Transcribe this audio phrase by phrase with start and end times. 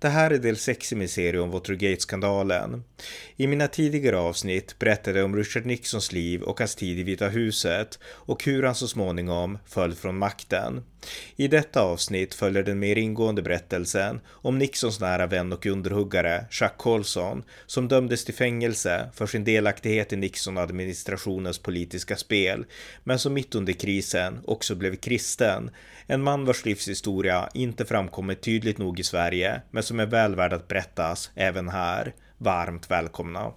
[0.00, 2.84] Det här är del 6 i min serie om Watergate-skandalen.
[3.36, 7.28] I mina tidigare avsnitt berättade jag om Richard Nixons liv och hans tid i Vita
[7.28, 10.82] huset och hur han så småningom föll från makten.
[11.36, 16.76] I detta avsnitt följer den mer ingående berättelsen om Nixons nära vän och underhuggare Chuck
[16.76, 22.66] Colson som dömdes till fängelse för sin delaktighet i Nixon-administrationens politiska spel
[23.04, 25.70] men som mitt under krisen också blev kristen.
[26.06, 30.52] En man vars livshistoria inte framkommit tydligt nog i Sverige men som är väl värd
[30.52, 32.14] att berättas även här.
[32.38, 33.52] Varmt välkomna!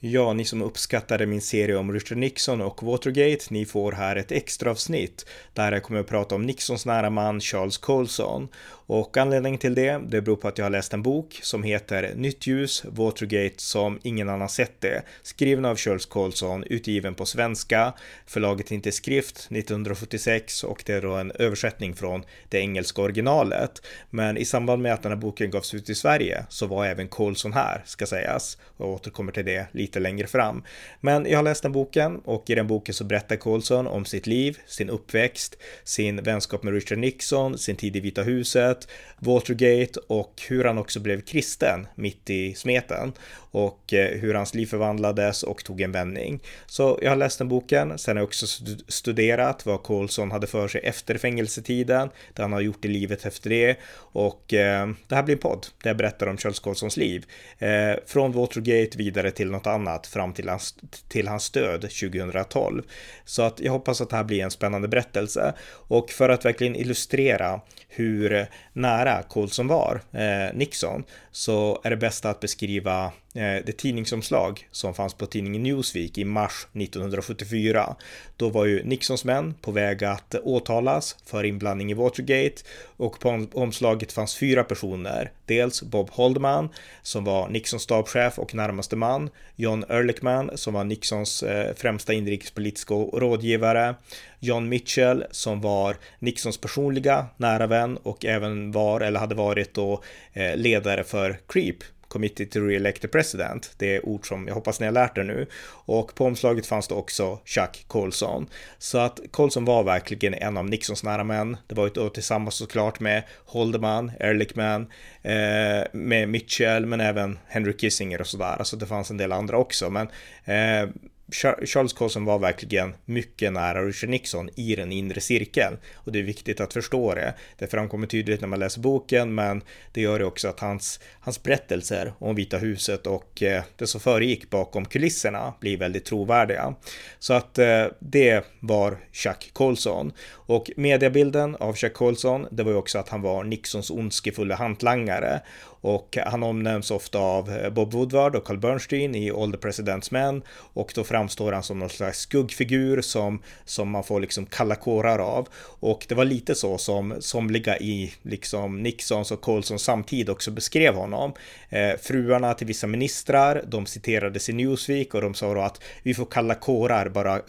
[0.00, 4.32] Ja, ni som uppskattade min serie om Richard Nixon och Watergate, ni får här ett
[4.32, 8.48] extra avsnitt där jag kommer att prata om Nixons nära man Charles Colson
[8.86, 12.12] och anledningen till det, det beror på att jag har läst en bok som heter
[12.14, 15.02] Nytt ljus, Watergate som ingen annan sett det.
[15.22, 17.92] Skriven av Charles Colson, utgiven på svenska.
[18.26, 23.82] Förlaget inte skrift 1976 och det är då en översättning från det engelska originalet.
[24.10, 27.08] Men i samband med att den här boken gavs ut i Sverige så var även
[27.08, 28.58] Colson här, ska sägas.
[28.76, 30.64] Jag återkommer till det lite längre fram.
[31.00, 34.26] Men jag har läst den boken och i den boken så berättar Colson om sitt
[34.26, 38.71] liv, sin uppväxt, sin vänskap med Richard Nixon, sin tid i Vita huset,
[39.18, 43.12] Watergate och hur han också blev kristen mitt i smeten
[43.52, 46.40] och eh, hur hans liv förvandlades och tog en vändning.
[46.66, 48.46] Så jag har läst den boken, sen har jag också
[48.88, 53.50] studerat vad Colson hade för sig efter fängelsetiden, det han har gjort i livet efter
[53.50, 57.24] det och eh, det här blir en podd där jag berättar om Charles Colsons liv.
[57.58, 60.74] Eh, från Watergate vidare till något annat fram till hans,
[61.08, 62.82] till hans död 2012.
[63.24, 65.54] Så att jag hoppas att det här blir en spännande berättelse
[65.88, 72.30] och för att verkligen illustrera hur nära Colson var eh, Nixon så är det bästa
[72.30, 77.96] att beskriva Eh, det tidningsomslag som fanns på tidningen Newsweek i mars 1974.
[78.36, 82.62] Då var ju Nixons män på väg att åtalas för inblandning i Watergate
[82.96, 85.30] och på omslaget fanns fyra personer.
[85.46, 86.68] Dels Bob Holdman
[87.02, 92.94] som var Nixons stabschef och närmaste man, John Ehrlichman som var Nixons eh, främsta inrikespolitiska
[92.94, 93.94] rådgivare,
[94.38, 100.02] John Mitchell som var Nixons personliga nära vän och även var eller hade varit då
[100.32, 101.76] eh, ledare för CREEP,
[102.12, 103.74] Committee to Re-elect the President.
[103.76, 105.46] Det är ord som jag hoppas ni har lärt er nu.
[105.84, 108.46] Och på omslaget fanns det också Chuck Colson.
[108.78, 111.56] Så att Colson var verkligen en av Nixons nära män.
[111.66, 114.86] Det var ju då tillsammans såklart med Holderman, Ehrlichman,
[115.22, 118.56] eh, med Mitchell, men även Henry Kissinger och sådär.
[118.58, 120.08] Alltså det fanns en del andra också, men
[120.44, 120.88] eh,
[121.32, 126.22] Charles Colson var verkligen mycket nära Richard Nixon i den inre cirkeln och det är
[126.22, 127.34] viktigt att förstå det.
[127.58, 129.62] Det framkommer tydligt när man läser boken, men
[129.92, 134.00] det gör det också att hans, hans berättelser om Vita huset och eh, det som
[134.00, 136.74] föregick bakom kulisserna blir väldigt trovärdiga.
[137.18, 142.76] Så att eh, det var Chuck Colson och mediebilden av Chuck Colson, det var ju
[142.76, 145.40] också att han var Nixons ondskefulla hantlangare
[145.82, 150.08] och han omnämns ofta av eh, Bob Woodward och Carl Bernstein i All the President's
[150.10, 154.74] Men och då framstår han som någon slags skuggfigur som, som man får liksom kalla
[154.74, 155.48] kårar av.
[155.80, 160.94] Och det var lite så som somliga i liksom Nixons och Colsons samtid också beskrev
[160.94, 161.32] honom.
[161.68, 166.14] Eh, fruarna till vissa ministrar, de citerades i Newsweek och de sa då att vi
[166.14, 167.40] får kalla kårar bara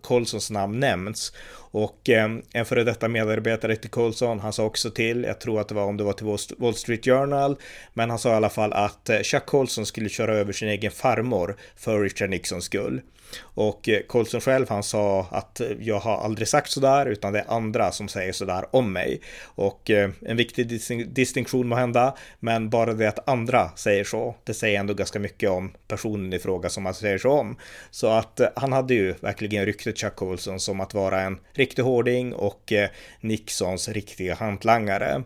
[0.00, 1.32] Colsons namn nämns.
[1.70, 5.68] Och eh, en före detta medarbetare till Colson, han sa också till, jag tror att
[5.68, 7.56] det var om det var till Wall Street Journal,
[7.94, 10.90] men han sa i alla fall att eh, Chuck Colson skulle köra över sin egen
[10.90, 13.00] farmor för Richard Nixons skull.
[13.40, 17.38] Och eh, Colson själv han sa att eh, jag har aldrig sagt sådär utan det
[17.38, 19.20] är andra som säger sådär om mig.
[19.44, 20.80] Och eh, en viktig
[21.14, 25.50] distinktion må hända men bara det att andra säger så, det säger ändå ganska mycket
[25.50, 27.56] om personen i fråga som man säger så om.
[27.90, 32.32] Så att han hade ju verkligen ryktet Chuck Colson som att vara en riktig hårding
[32.32, 32.72] och
[33.20, 35.22] Nixons riktiga hantlangare.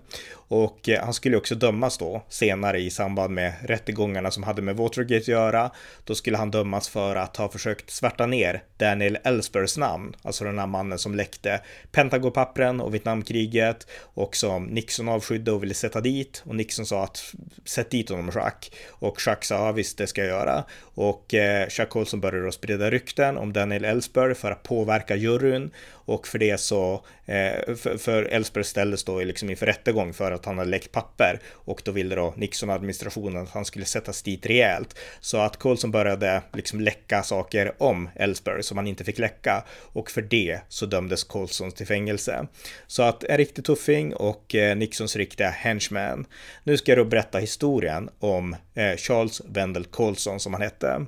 [0.55, 4.77] Och eh, han skulle också dömas då senare i samband med rättegångarna som hade med
[4.77, 5.71] Watergate att göra.
[6.05, 10.59] Då skulle han dömas för att ha försökt svärta ner Daniel Ellsbergs namn, alltså den
[10.59, 11.61] här mannen som läckte
[11.93, 16.43] Pentagonpappren och Vietnamkriget och som Nixon avskydde och ville sätta dit.
[16.47, 17.35] Och Nixon sa att
[17.65, 18.71] sätt dit honom Jacques.
[18.89, 20.65] Och Jacques sa ja, visst det ska jag göra.
[20.95, 25.71] Och eh, Chuck Colson började då sprida rykten om Daniel Ellsberg för att påverka juryn
[26.05, 30.59] och för det så, eh, för, Ellsberg ställdes då liksom inför rättegång för att han
[30.59, 34.99] hade läckt papper och då ville då Nixon-administrationen att han skulle sättas dit rejält.
[35.21, 40.11] Så att Colson började liksom läcka saker om Ellsberg som han inte fick läcka och
[40.11, 42.47] för det så dömdes Colson till fängelse.
[42.87, 46.27] Så att en riktig tuffing och eh, Nixons riktiga henchman.
[46.65, 51.07] Nu ska jag då berätta historien om eh, Charles Wendell Colson som han hette.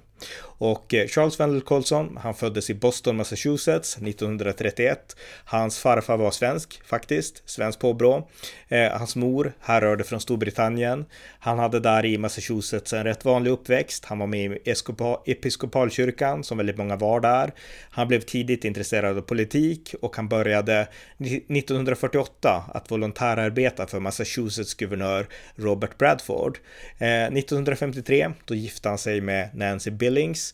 [0.65, 5.17] Och eh, Charles Wendell Colson, han föddes i Boston, Massachusetts 1931.
[5.45, 8.29] Hans farfar var svensk faktiskt, svensk påbrå.
[8.69, 11.05] Eh, hans mor härrörde från Storbritannien.
[11.39, 14.05] Han hade där i Massachusetts en rätt vanlig uppväxt.
[14.05, 17.53] Han var med i episkopalkyrkan som väldigt många var där.
[17.91, 20.89] Han blev tidigt intresserad av politik och han började
[21.19, 26.59] 1948 att volontärarbeta för Massachusetts guvernör Robert Bradford.
[26.99, 30.54] Eh, 1953 då gifte han sig med Nancy Billings.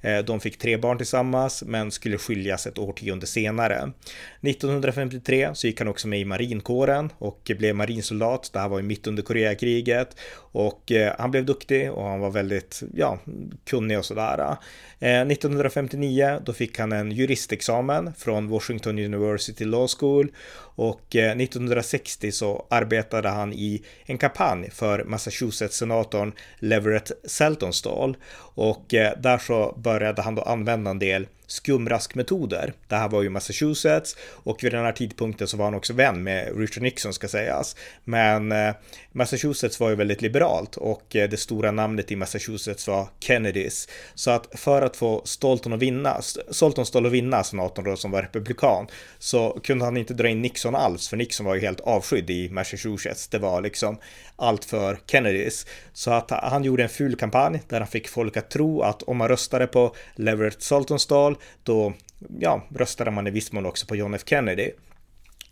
[0.00, 3.92] Eh, de fick tre barn tillsammans men skulle skiljas ett årtionde senare.
[4.40, 8.50] 1953 så gick han också med i marinkåren och blev marinsoldat.
[8.52, 12.30] Det här var ju mitt under Koreakriget och eh, han blev duktig och han var
[12.30, 13.18] väldigt ja,
[13.66, 14.56] kunnig och sådär.
[14.98, 20.32] Eh, 1959 då fick han en juristexamen från Washington University Law School
[20.74, 28.16] och 1960 så arbetade han i en kampanj för Massachusetts-senatorn Leverett Seltonstall
[28.54, 32.72] och där så började han då använda en del skumraskmetoder.
[32.88, 36.22] Det här var ju Massachusetts och vid den här tidpunkten så var han också vän
[36.22, 37.76] med Richard Nixon ska sägas.
[38.04, 38.74] Men eh,
[39.12, 43.88] Massachusetts var ju väldigt liberalt och eh, det stora namnet i Massachusetts var Kennedys.
[44.14, 46.20] Så att för att få Stolton att vinna,
[46.50, 48.86] Stolton stål att vinna senatorn då som var republikan
[49.18, 52.50] så kunde han inte dra in Nixon alls för Nixon var ju helt avskydd i
[52.50, 53.28] Massachusetts.
[53.28, 53.98] Det var liksom
[54.36, 55.66] allt för Kennedys.
[55.92, 59.16] Så att han gjorde en ful kampanj där han fick folk att tro att om
[59.16, 61.92] man röstade på Leverett Saltonstall då
[62.38, 64.70] ja, röstade man i viss mån också på John F Kennedy.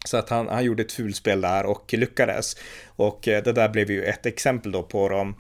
[0.05, 2.57] Så att han, han gjorde ett fulspel där och lyckades.
[2.87, 5.35] Och eh, det där blev ju ett exempel då på de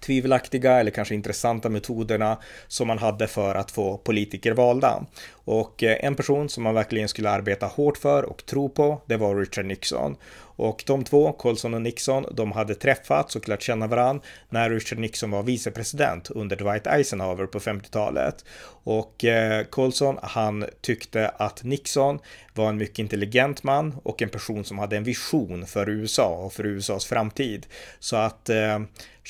[0.00, 2.38] tvivelaktiga eller kanske intressanta metoderna
[2.68, 5.04] som man hade för att få politiker valda.
[5.32, 9.16] Och eh, en person som man verkligen skulle arbeta hårt för och tro på, det
[9.16, 10.16] var Richard Nixon.
[10.60, 14.98] Och de två, Colson och Nixon, de hade träffats och lärt känna varandra när Richard
[14.98, 18.44] Nixon var vicepresident under Dwight Eisenhower på 50-talet.
[18.84, 22.18] Och eh, Colson, han tyckte att Nixon
[22.54, 26.52] var en mycket intelligent man och en person som hade en vision för USA och
[26.52, 27.66] för USAs framtid.
[27.98, 28.78] Så att eh,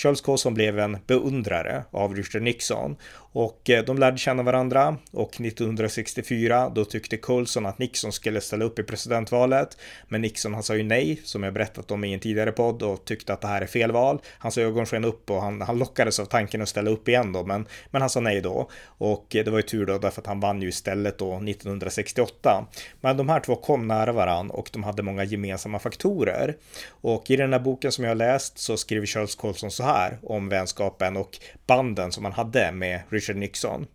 [0.02, 2.96] Charles Colson blev en beundrare av Richard Nixon
[3.32, 8.64] och eh, de lärde känna varandra och 1964 då tyckte Colson att Nixon skulle ställa
[8.64, 9.76] upp i presidentvalet.
[10.08, 13.04] Men Nixon han sa ju nej, som jag berättat om i en tidigare podd och
[13.04, 14.20] tyckte att det här är fel val.
[14.38, 17.44] Hans ögon sken upp och han, han lockades av tanken att ställa upp igen då,
[17.44, 18.70] men, men han sa nej då.
[18.86, 22.66] Och eh, det var ju tur då därför att han vann ju istället då 1968.
[23.00, 26.56] Men de här två kom nära varandra och de hade många gemensamma faktorer.
[26.88, 29.89] Och i den här boken som jag har läst så skriver Charles Colson så här
[30.22, 33.86] om vänskapen och banden som han hade med Richard Nixon.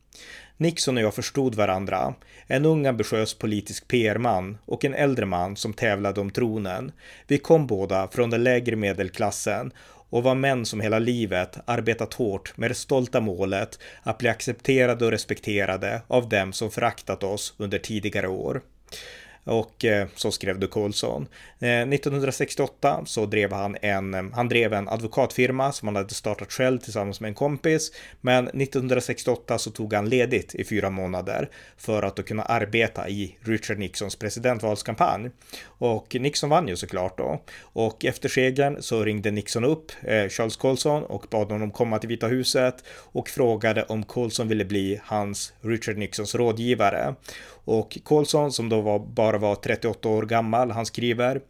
[0.58, 2.14] Nixon och jag förstod varandra.
[2.48, 6.92] En ung ambitiös politisk PR-man och en äldre man som tävlade om tronen.
[7.28, 9.72] Vi kom båda från den lägre medelklassen
[10.10, 15.06] och var män som hela livet arbetat hårt med det stolta målet att bli accepterade
[15.06, 18.62] och respekterade av dem som föraktat oss under tidigare år.
[19.46, 21.28] Och eh, så skrev du Colson.
[21.60, 26.80] 1968 så drev han en, eh, han drev en advokatfirma som han hade startat själv
[26.80, 27.92] tillsammans med en kompis.
[28.22, 33.38] Men 1968 så tog han ledigt i fyra månader för att då kunna arbeta i
[33.42, 35.30] Richard Nixons presidentvalskampanj.
[35.64, 37.42] Och Nixon vann ju såklart då.
[37.62, 42.10] Och efter segern så ringde Nixon upp eh, Charles Colson och bad honom komma till
[42.10, 47.16] Vita huset och frågade om Colson ville bli hans Richard Nixons rådgivare.
[47.66, 51.42] Och Colson som då var, bara var 38 år gammal, han skriver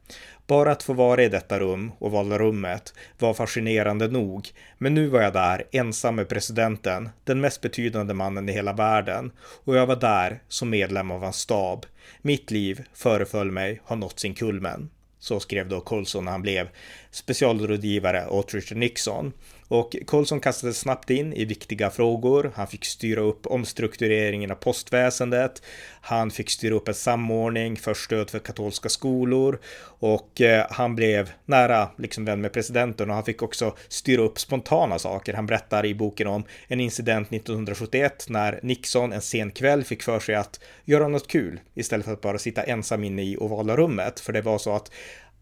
[0.48, 4.50] bara att få vara i detta rum och valda rummet var fascinerande nog.
[4.77, 9.31] Men nu var jag där ensam med presidenten, den mest betydande mannen i hela världen.
[9.63, 11.86] Och jag var där som medlem av hans stab.
[12.22, 14.89] Mitt liv föreföll mig ha nått sin kulmen.
[15.19, 16.69] Så skrev då Colson när han blev
[17.12, 19.34] specialrådgivare åt Richard Nixon.
[19.67, 22.51] Och Colson kastades snabbt in i viktiga frågor.
[22.55, 25.62] Han fick styra upp omstruktureringen av postväsendet.
[26.01, 31.31] Han fick styra upp en samordning för stöd för katolska skolor och eh, han blev
[31.45, 35.34] nära liksom vän med presidenten och han fick också styra upp spontana saker.
[35.34, 40.19] Han berättar i boken om en incident 1971 när Nixon en sen kväll fick för
[40.19, 44.19] sig att göra något kul istället för att bara sitta ensam inne i ovala rummet.
[44.19, 44.91] För det var så att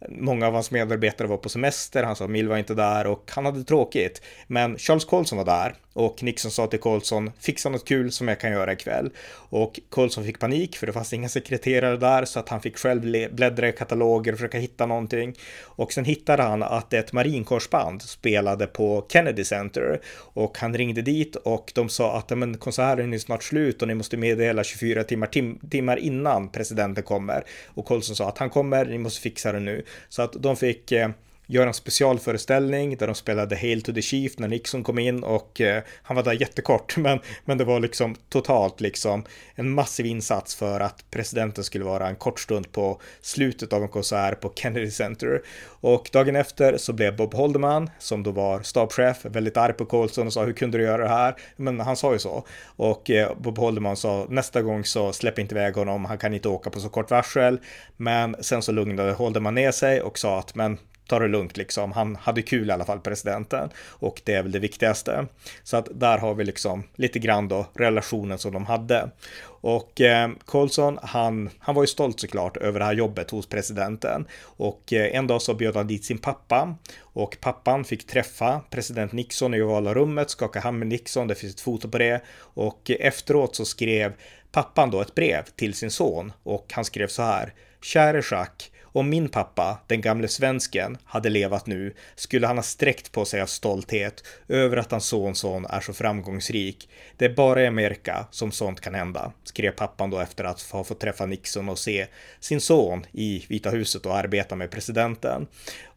[0.10, 3.46] Många av hans medarbetare var på semester, han sa Mill var inte där och han
[3.46, 4.22] hade tråkigt.
[4.48, 8.40] Men Charles Colson var där och Nixon sa till Colson, fixa något kul som jag
[8.40, 9.10] kan göra ikväll.
[9.50, 13.02] Och Colson fick panik för det fanns inga sekreterare där så att han fick själv
[13.32, 15.36] bläddra i kataloger och försöka hitta någonting.
[15.62, 21.36] Och sen hittade han att ett marinkorsband spelade på Kennedy Center och han ringde dit
[21.36, 25.28] och de sa att men konserten är snart slut och ni måste meddela 24 timmar,
[25.28, 27.44] tim timmar innan presidenten kommer.
[27.68, 29.86] Och Colson sa att han kommer, ni måste fixa det nu.
[30.10, 31.10] Så att de fick eh,
[31.54, 35.62] göra en specialföreställning där de spelade Hail to the Chief när Nixon kom in och
[35.62, 39.24] eh, han var där jättekort men, men det var liksom totalt liksom
[39.56, 43.88] en massiv insats för att presidenten skulle vara en kort stund på slutet av en
[43.88, 45.42] konsert på Kennedy Center.
[45.66, 50.28] Och dagen efter så blev Bob Holderman, som då var stabschef, väldigt arg på Colson
[50.28, 51.36] och sa hur kunde du göra det här?
[51.56, 52.46] Men han sa ju så.
[52.66, 56.50] Och eh, Bob Holderman sa nästa gång så släpp inte iväg honom, han kan inte
[56.50, 57.60] åka på så kort varsel.
[57.98, 61.92] Men sen så lugnade Holderman ner sig och sa att men ta det lugnt liksom.
[61.92, 63.70] Han hade kul i alla fall, presidenten.
[63.90, 65.28] Och det är väl det viktigaste.
[65.64, 69.10] Så att där har vi liksom lite grann då relationen som de hade.
[69.46, 74.28] Och eh, Colson, han, han var ju stolt såklart över det här jobbet hos presidenten.
[74.42, 76.76] Och eh, en dag så bjöd han dit sin pappa.
[77.00, 81.54] Och pappan fick träffa president Nixon i ovala rummet, skaka hand med Nixon, det finns
[81.54, 82.22] ett foto på det.
[82.40, 84.14] Och eh, efteråt så skrev
[84.52, 86.34] pappan då ett brev till sin son.
[86.44, 87.54] Och han skrev så här.
[87.82, 93.12] Käre Jacques, om min pappa, den gamle svensken, hade levat nu skulle han ha sträckt
[93.12, 96.90] på sig av stolthet över att hans sonson är så framgångsrik.
[97.18, 100.84] Det är bara i Amerika som sånt kan hända, skrev pappan då efter att ha
[100.84, 102.08] fått träffa Nixon och se
[102.40, 105.48] sin son i Vita huset och arbeta med presidenten.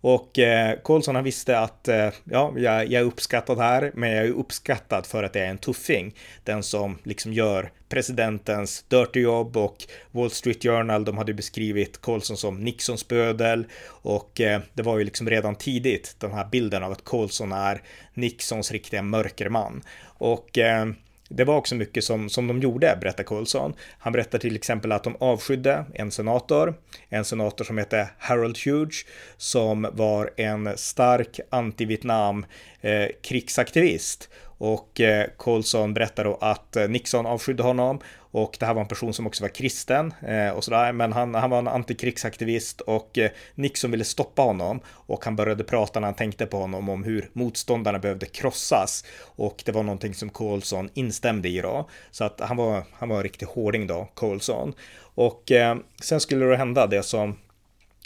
[0.01, 4.27] Och eh, Colson han visste att eh, ja, jag, jag är uppskattad här, men jag
[4.27, 6.15] är uppskattad för att jag är en tuffing.
[6.45, 9.77] Den som liksom gör presidentens dirty jobb och
[10.11, 15.05] Wall Street Journal, de hade beskrivit Colson som Nixons bödel och eh, det var ju
[15.05, 17.83] liksom redan tidigt den här bilden av att Colson är
[18.15, 19.83] Nixons riktiga mörkerman.
[20.19, 20.87] Och eh,
[21.29, 23.75] det var också mycket som, som de gjorde, berättar Colson.
[23.99, 26.75] Han berättar till exempel att de avskydde en senator,
[27.09, 29.05] en senator som hette Harold Hughes,
[29.37, 32.45] som var en stark anti-Vietnam
[32.81, 34.29] eh, krigsaktivist.
[34.59, 38.89] Och eh, Colson berättar då att eh, Nixon avskydde honom och det här var en
[38.89, 43.19] person som också var kristen eh, och sådär, men han, han var en antikrigsaktivist och
[43.19, 47.05] eh, Nixon ville stoppa honom och han började prata när han tänkte på honom om
[47.05, 51.89] hur motståndarna behövde krossas och det var någonting som Colson instämde i då.
[52.11, 54.75] Så att han var, han var en riktig hårding då, Colson.
[54.99, 57.37] Och eh, sen skulle det hända det som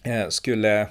[0.05, 0.89] Eh, skulle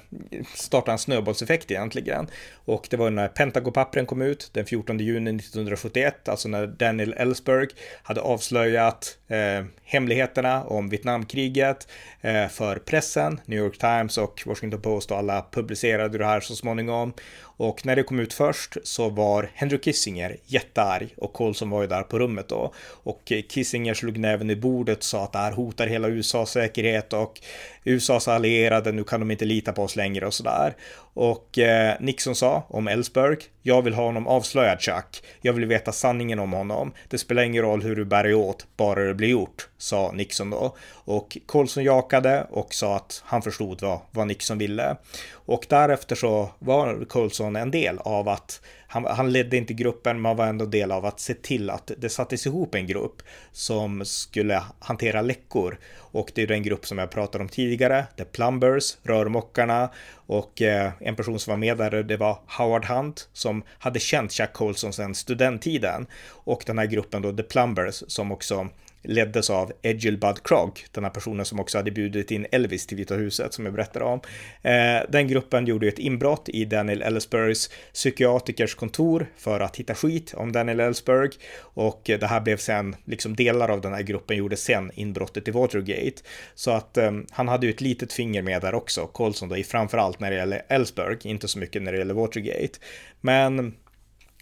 [0.55, 2.27] starta en snöbollseffekt egentligen.
[2.65, 7.67] Och det var när Pentagopappren kom ut den 14 juni 1971, alltså när Daniel Ellsberg
[8.03, 11.87] hade avslöjat eh, hemligheterna om Vietnamkriget
[12.21, 13.39] eh, för pressen.
[13.45, 17.13] New York Times och Washington Post och alla publicerade det här så småningom.
[17.59, 21.87] Och när det kom ut först så var Henry Kissinger jättearg och Colson var ju
[21.87, 22.73] där på rummet då.
[23.03, 27.13] Och Kissinger slog näven i bordet och sa att det här hotar hela USAs säkerhet
[27.13, 27.41] och
[27.83, 30.75] USAs allierade, nu kan de inte lita på oss längre och sådär.
[31.19, 35.23] Och eh, Nixon sa om Ellsberg, jag vill ha honom avslöjad Chuck.
[35.41, 36.93] Jag vill veta sanningen om honom.
[37.09, 40.49] Det spelar ingen roll hur du bär dig åt, bara det blir gjort, sa Nixon
[40.49, 40.75] då.
[40.91, 44.95] Och Colson jakade och sa att han förstod vad, vad Nixon ville.
[45.31, 50.37] Och därefter så var Colson en del av att han, han ledde inte gruppen, men
[50.37, 54.63] var ändå del av att se till att det sattes ihop en grupp som skulle
[54.79, 55.79] hantera läckor.
[55.97, 60.91] Och det är den grupp som jag pratade om tidigare, The Plumbers, rörmokarna och eh,
[60.99, 64.93] en person som var med där, det var Howard Hunt som hade känt Jack Colson
[64.93, 66.07] sedan studenttiden.
[66.27, 68.69] Och den här gruppen då, The Plumbers, som också
[69.03, 73.15] leddes av Edgelbud Krog, den här personen som också hade bjudit in Elvis till Vita
[73.15, 74.19] huset som jag berättade om.
[74.61, 80.33] Eh, den gruppen gjorde ett inbrott i Daniel Ellsbergs psykiatrikers kontor för att hitta skit
[80.37, 81.29] om Daniel Ellsberg
[81.59, 85.51] och det här blev sen, liksom delar av den här gruppen gjorde sen inbrottet i
[85.51, 86.21] Watergate.
[86.55, 89.63] Så att eh, han hade ju ett litet finger med där också, Colson då, i
[89.63, 92.79] framförallt när det gäller Ellsberg, inte så mycket när det gäller Watergate.
[93.21, 93.73] Men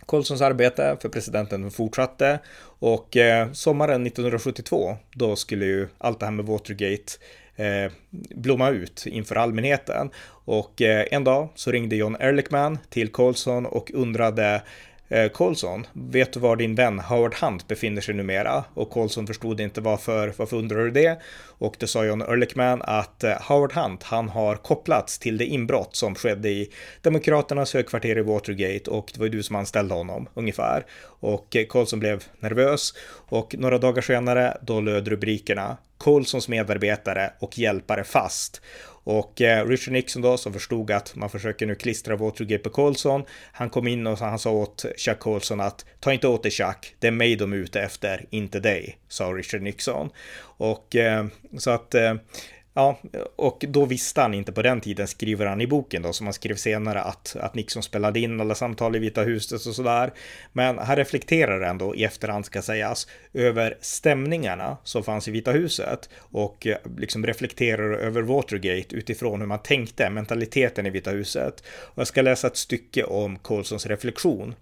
[0.08, 2.40] Colsons arbete för presidenten fortsatte
[2.80, 7.14] och eh, sommaren 1972 då skulle ju allt det här med Watergate
[7.56, 7.92] eh,
[8.36, 10.10] blomma ut inför allmänheten.
[10.46, 14.62] Och eh, en dag så ringde John Ehrlichman till Colson och undrade
[15.10, 18.64] Eh, Colson, vet du var din vän Howard Hunt befinner sig numera?
[18.74, 21.22] Och Colson förstod inte varför, varför undrar du det?
[21.60, 25.96] Och det sa John Ehrlichman att eh, Howard Hunt, han har kopplats till det inbrott
[25.96, 26.72] som skedde i
[27.02, 30.86] Demokraternas högkvarter i Watergate och det var ju du som anställde honom, ungefär.
[31.20, 37.58] Och eh, Colson blev nervös och några dagar senare då löd rubrikerna Colsons medarbetare och
[37.58, 38.62] hjälpare fast.
[39.10, 43.24] Och eh, Richard Nixon då som förstod att man försöker nu klistra Watergate på Colson.
[43.52, 46.96] Han kom in och han sa åt Chuck Colson att ta inte åt dig Chuck,
[47.00, 50.10] det är mig de är ute efter, inte dig, sa Richard Nixon.
[50.42, 51.26] Och eh,
[51.58, 52.14] så att eh,
[52.78, 53.00] Ja,
[53.36, 56.34] och då visste han inte på den tiden, skriver han i boken då, som han
[56.34, 60.14] skrev senare, att, att Nixon spelade in alla samtal i Vita huset och sådär.
[60.54, 66.10] Men han reflekterar ändå i efterhand ska sägas över stämningarna som fanns i Vita huset
[66.20, 71.64] och eh, liksom reflekterar över Watergate utifrån hur man tänkte, mentaliteten i Vita huset.
[71.70, 74.56] Och jag ska läsa ett stycke om Colsons reflektion.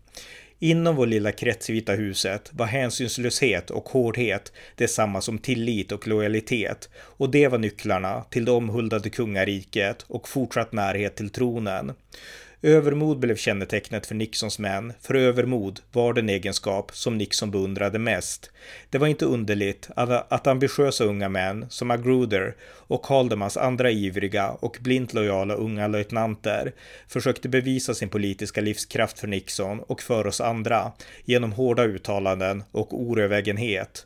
[0.59, 6.07] Inom vår lilla krets i Vita huset var hänsynslöshet och hårdhet detsamma som tillit och
[6.07, 11.93] lojalitet och det var nycklarna till det omhuldade kungariket och fortsatt närhet till tronen.
[12.65, 18.51] Övermod blev kännetecknet för Nixons män, för övermod var den egenskap som Nixon beundrade mest.
[18.89, 24.77] Det var inte underligt att, ambitiösa unga män som Magruder och Haldemans andra ivriga och
[24.81, 26.73] blint lojala unga löjtnanter
[27.07, 30.91] försökte bevisa sin politiska livskraft för Nixon och för oss andra
[31.25, 34.05] genom hårda uttalanden och orövägenhet.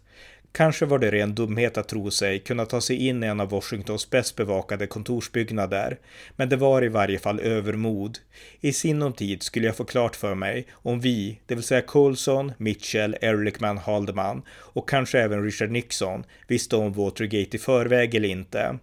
[0.52, 3.50] Kanske var det ren dumhet att tro sig kunna ta sig in i en av
[3.50, 5.98] Washingtons bäst bevakade kontorsbyggnader,
[6.36, 8.18] men det var i varje fall övermod.
[8.62, 12.52] I sinom tid skulle jag få klart för mig om vi, det vill säga Colson,
[12.58, 18.80] Mitchell, Ehrlichman, Haldeman och kanske även Richard Nixon visste om Watergate i förväg eller inte.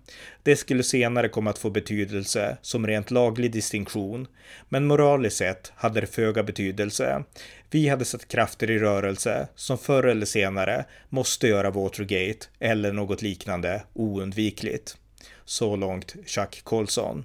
[0.47, 4.27] Det skulle senare komma att få betydelse som rent laglig distinktion,
[4.69, 7.25] men moraliskt sett hade det föga betydelse.
[7.71, 13.23] Vi hade satt krafter i rörelse som förr eller senare måste göra Watergate eller något
[13.23, 14.97] liknande oundvikligt.
[15.45, 17.25] Så långt Chuck Colson.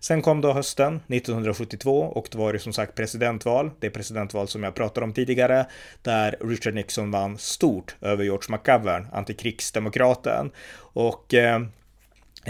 [0.00, 3.70] Sen kom då hösten 1972 och då var det som sagt presidentval.
[3.80, 5.66] Det presidentval som jag pratade om tidigare
[6.02, 10.50] där Richard Nixon vann stort över George McGovern, antikrigsdemokraten.
[10.92, 11.60] Och Eh,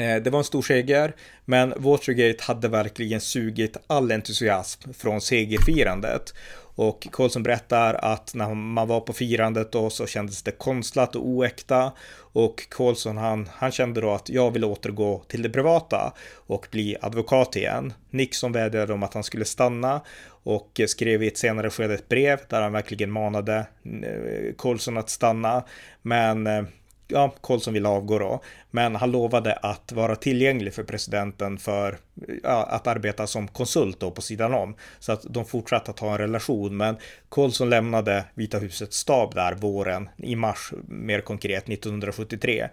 [0.01, 1.15] Eh, det var en stor seger,
[1.45, 6.35] men Watergate hade verkligen sugit all entusiasm från segerfirandet.
[6.75, 11.29] Och Colson berättar att när man var på firandet då så kändes det konstlat och
[11.29, 11.93] oäkta.
[12.33, 16.97] Och Colson han, han kände då att jag vill återgå till det privata och bli
[17.01, 17.93] advokat igen.
[18.11, 20.01] Nixon vädjade om att han skulle stanna
[20.43, 25.11] och skrev i ett senare skede ett brev där han verkligen manade eh, Colson att
[25.11, 25.65] stanna.
[26.03, 26.63] Men eh,
[27.11, 31.99] ja, Colson ville avgå då, men han lovade att vara tillgänglig för presidenten för
[32.43, 34.75] ja, att arbeta som konsult då på sidan om.
[34.99, 36.97] Så att de fortsatte att ha en relation, men
[37.29, 42.69] Colson lämnade Vita husets stab där våren, i mars mer konkret, 1973.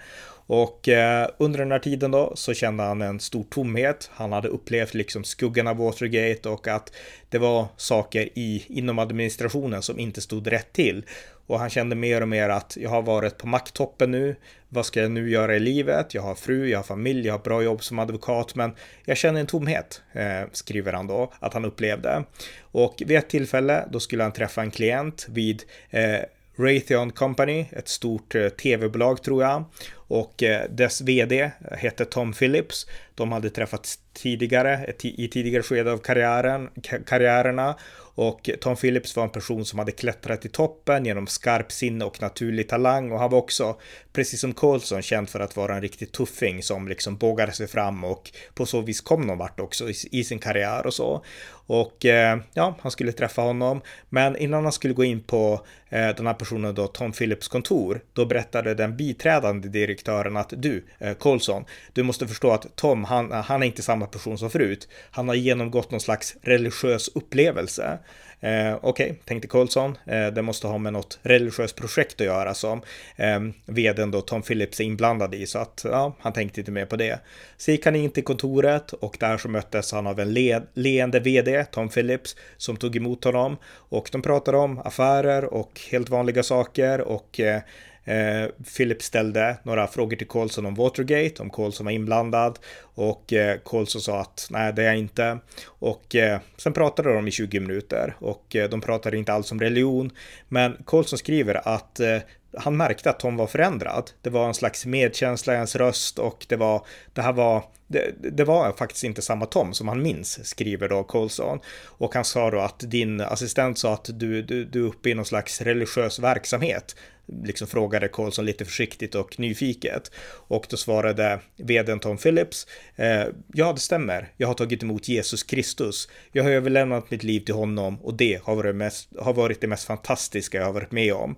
[0.48, 4.10] Och eh, under den här tiden då så kände han en stor tomhet.
[4.14, 6.92] Han hade upplevt liksom skuggan av Watergate och att
[7.30, 11.06] det var saker i, inom administrationen som inte stod rätt till.
[11.48, 14.36] Och han kände mer och mer att jag har varit på makttoppen nu.
[14.70, 16.14] Vad ska jag nu göra i livet?
[16.14, 19.40] Jag har fru, jag har familj, jag har bra jobb som advokat, men jag känner
[19.40, 22.24] en tomhet, eh, skriver han då, att han upplevde.
[22.62, 26.20] Och vid ett tillfälle, då skulle han träffa en klient vid eh,
[26.60, 29.64] Raytheon Company, ett stort eh, tv-bolag tror jag.
[29.94, 32.88] Och eh, dess vd hette Tom Phillips.
[33.16, 36.70] De hade träffats tidigare, i tidigare skede av karriären,
[37.06, 37.76] karriärerna
[38.18, 42.22] och Tom Phillips var en person som hade klättrat i toppen genom skarp sinne och
[42.22, 43.76] naturlig talang och han var också,
[44.14, 48.04] precis som Colson, känd för att vara en riktig tuffing som liksom bågade sig fram
[48.04, 51.24] och på så vis kom någon vart också i, i sin karriär och så.
[51.68, 53.82] Och eh, ja, han skulle träffa honom.
[54.10, 58.02] Men innan han skulle gå in på eh, den här personen då, Tom Phillips kontor,
[58.14, 63.32] då berättade den biträdande direktören att du, eh, Colson, du måste förstå att Tom, han,
[63.32, 64.88] han är inte samma person som förut.
[65.12, 68.00] Han har genomgått någon slags religiös upplevelse.
[68.40, 72.54] Eh, Okej, okay, tänkte Colson, eh, det måste ha med något religiöst projekt att göra
[72.54, 72.82] som
[73.16, 76.86] eh, vdn då Tom Phillips är inblandad i, så att ja, han tänkte inte mer
[76.86, 77.20] på det.
[77.58, 81.20] Så gick han in till kontoret och där så möttes han av en le leende
[81.20, 86.44] vd, Tom Phillips, som tog emot honom och de pratade om affärer och helt vanliga
[86.44, 87.62] saker och eh,
[88.08, 93.58] Eh, Philip ställde några frågor till Colson om Watergate, om Colson var inblandad och eh,
[93.58, 95.38] Colson sa att nej, det är jag inte.
[95.66, 99.60] Och eh, sen pratade de i 20 minuter och eh, de pratade inte alls om
[99.60, 100.12] religion.
[100.48, 102.18] Men Colson skriver att eh,
[102.60, 104.12] han märkte att Tom var förändrad.
[104.22, 108.12] Det var en slags medkänsla i hans röst och det var, det här var, det,
[108.32, 111.60] det, var faktiskt inte samma Tom som han minns, skriver då Colson.
[111.86, 115.14] Och han sa då att din assistent sa att du, du, du är uppe i
[115.14, 116.96] någon slags religiös verksamhet
[117.44, 120.12] liksom frågade Colson lite försiktigt och nyfiket.
[120.48, 125.44] Och då svarade vdn Tom Phillips, eh, ja det stämmer, jag har tagit emot Jesus
[125.44, 126.10] Kristus.
[126.32, 129.68] Jag har överlämnat mitt liv till honom och det har varit, mest, har varit det
[129.68, 131.36] mest fantastiska jag har varit med om.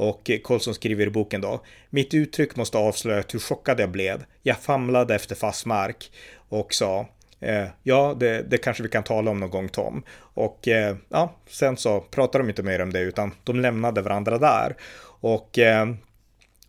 [0.00, 1.60] Och Colson skriver i boken då,
[1.90, 4.24] mitt uttryck måste avslöja hur chockad jag blev.
[4.42, 6.10] Jag famlade efter fast mark
[6.48, 7.06] och sa,
[7.42, 10.02] Eh, ja, det, det, kanske vi kan tala om någon gång Tom.
[10.18, 14.38] Och eh, ja, sen så pratade de inte mer om det utan de lämnade varandra
[14.38, 14.76] där.
[15.20, 15.88] Och eh,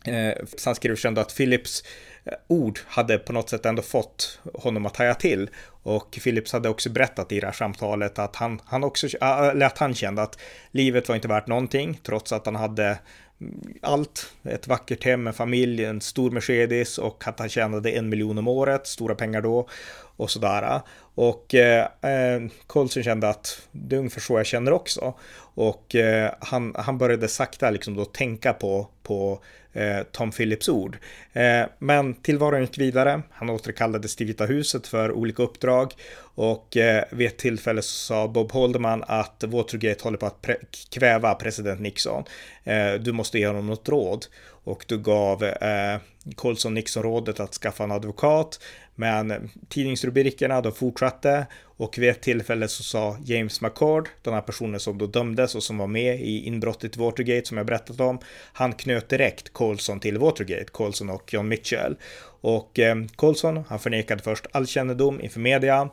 [0.06, 1.84] eh, sen skriver Kjell att Philips
[2.24, 5.50] Eh, ord hade på något sätt ändå fått honom att haja till.
[5.82, 9.78] Och Philips hade också berättat i det här samtalet att han, han också, eller att
[9.78, 10.38] han kände att
[10.70, 12.98] livet var inte värt någonting trots att han hade
[13.40, 14.32] mm, allt.
[14.42, 18.48] Ett vackert hem, en familj, en stor Mercedes och att han tjänade en miljon om
[18.48, 19.68] året, stora pengar då
[20.16, 20.80] och sådär.
[21.14, 25.14] Och eh, eh Colson kände att det är ungefär så jag känner också.
[25.54, 29.40] Och eh, han, han började sakta liksom då tänka på, på
[29.72, 30.98] Eh, Tom Phillips ord.
[31.32, 33.22] Eh, men tillvaron gick vidare.
[33.30, 35.92] Han återkallades till Vita huset för olika uppdrag
[36.34, 40.56] och eh, vid ett tillfälle så sa Bob Holderman att Watergate håller på att pre
[40.90, 42.24] kväva president Nixon.
[42.64, 44.26] Eh, du måste ge honom något råd
[44.64, 45.98] och du gav eh,
[46.34, 48.60] Colson Nixon rådet att skaffa en advokat.
[48.94, 54.80] Men tidningsrubrikerna de fortsatte och vid ett tillfälle så sa James McCord, den här personen
[54.80, 58.18] som då dömdes och som var med i inbrottet i Watergate som jag berättat om,
[58.52, 61.96] han knöt direkt Colson till Watergate, Colson och John Mitchell.
[62.40, 65.88] Och eh, Colson, han förnekade först all kännedom inför media,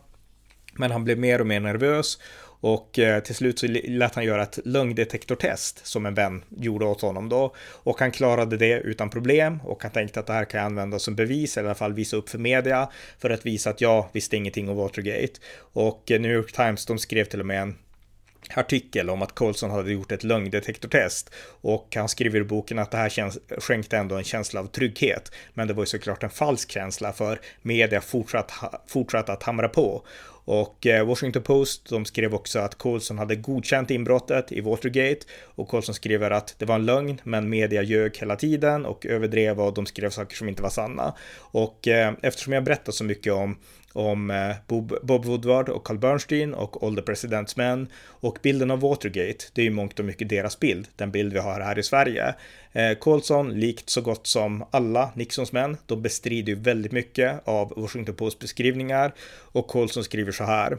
[0.73, 2.17] men han blev mer och mer nervös
[2.61, 7.01] och eh, till slut så lät han göra ett lögndetektortest som en vän gjorde åt
[7.01, 7.55] honom då.
[7.59, 10.99] Och han klarade det utan problem och han tänkte att det här kan jag använda
[10.99, 14.09] som bevis eller i alla fall visa upp för media för att visa att jag
[14.11, 15.33] visste ingenting om Watergate.
[15.73, 17.75] Och eh, New York Times de skrev till och med en
[18.53, 21.29] artikel om att Colson hade gjort ett lögndetektortest
[21.61, 25.31] och han skriver i boken att det här känns, skänkte ändå en känsla av trygghet.
[25.53, 28.51] Men det var ju såklart en falsk känsla för media fortsatt,
[28.87, 30.03] fortsatt att hamra på
[30.49, 35.67] och eh, Washington Post, de skrev också att Colson hade godkänt inbrottet i Watergate och
[35.67, 39.73] Colson skriver att det var en lögn, men media ljög hela tiden och överdrev och
[39.73, 41.13] de skrev saker som inte var sanna.
[41.37, 43.57] Och eh, eftersom jag berättar så mycket om
[43.93, 48.71] om eh, Bob, Bob Woodward och Carl Bernstein och All the President's Men och bilden
[48.71, 51.79] av Watergate, det är ju mångt och mycket deras bild, den bild vi har här
[51.79, 52.35] i Sverige.
[52.71, 57.73] Eh, Colson, likt så gott som alla Nixons män, de bestrider ju väldigt mycket av
[57.77, 59.13] Washington Post beskrivningar
[59.51, 60.77] och Colson skriver så här.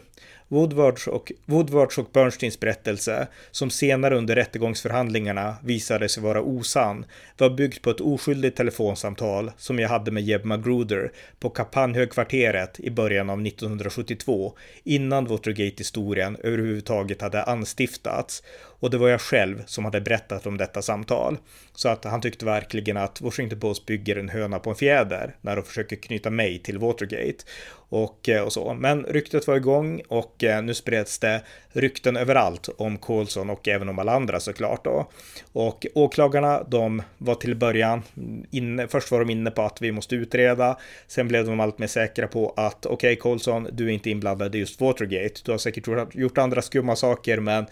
[0.51, 7.05] Woodwards och, Woodwards och Bernsteins berättelse, som senare under rättegångsförhandlingarna visade sig vara osann,
[7.39, 12.91] var byggt på ett oskyldigt telefonsamtal som jag hade med Jeb Magruder på Kampanjhögkvarteret i
[12.91, 18.43] början av 1972, innan Watergate-historien överhuvudtaget hade anstiftats
[18.81, 21.39] och det var jag själv som hade berättat om detta samtal.
[21.75, 25.57] Så att han tyckte verkligen att Washington Post bygger en höna på en fjäder när
[25.57, 27.45] de försöker knyta mig till Watergate
[27.91, 28.75] och, eh, och så.
[28.75, 33.89] Men ryktet var igång och eh, nu spreds det rykten överallt om Colson och även
[33.89, 35.11] om alla andra såklart då.
[35.53, 38.03] Och åklagarna, de var till början
[38.51, 41.87] inne, först var de inne på att vi måste utreda, sen blev de allt mer
[41.87, 45.59] säkra på att okej okay, Colson, du är inte inblandad i just Watergate, du har
[45.59, 47.67] säkert gjort andra skumma saker, men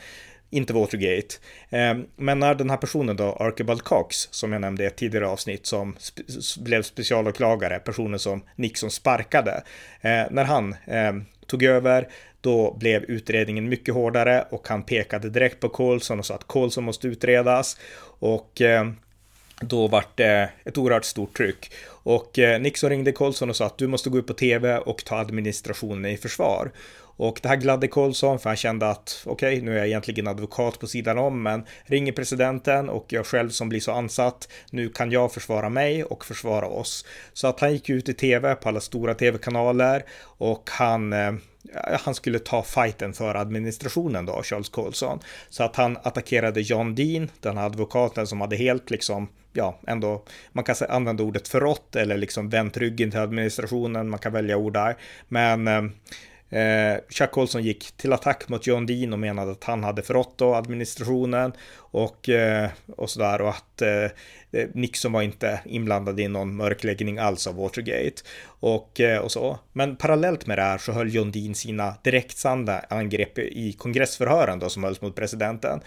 [0.50, 1.34] inte Watergate.
[1.70, 5.28] Ehm, men när den här personen då, Archibald Cox, som jag nämnde i ett tidigare
[5.28, 5.96] avsnitt, som
[6.58, 9.62] blev specialåklagare, personen som Nixon sparkade,
[10.00, 12.08] eh, när han ehm, tog över,
[12.40, 16.84] då blev utredningen mycket hårdare och han pekade direkt på Colson och sa att Colson
[16.84, 17.78] måste utredas.
[18.20, 18.96] Och ehm,
[19.60, 21.72] då vart det ett oerhört stort tryck.
[21.88, 25.04] Och eh, Nixon ringde Colson och sa att du måste gå ut på tv och
[25.04, 26.70] ta administrationen i försvar.
[27.18, 30.28] Och det här gladde Colson för han kände att okej, okay, nu är jag egentligen
[30.28, 34.88] advokat på sidan om, men ringer presidenten och jag själv som blir så ansatt, nu
[34.88, 37.04] kan jag försvara mig och försvara oss.
[37.32, 40.04] Så att han gick ut i tv på alla stora tv-kanaler
[40.38, 41.32] och han eh,
[42.04, 45.20] han skulle ta fighten för administrationen då, Charles Colson.
[45.48, 50.24] Så att han attackerade John Dean, den här advokaten som hade helt liksom, ja, ändå,
[50.52, 54.72] man kan använda ordet förrått eller liksom vänt ryggen till administrationen, man kan välja ord
[54.72, 54.96] där.
[55.28, 55.82] Men eh,
[56.50, 60.42] Eh, Chuck Colson gick till attack mot John Dean och menade att han hade förrått
[60.42, 64.04] administrationen och, eh, och sådär och att eh,
[64.50, 69.58] eh, Nixon var inte inblandad i någon mörkläggning alls av Watergate och, eh, och så.
[69.72, 74.68] Men parallellt med det här så höll John Dean sina direktsända angrepp i kongressförhören då
[74.68, 75.80] som hölls mot presidenten.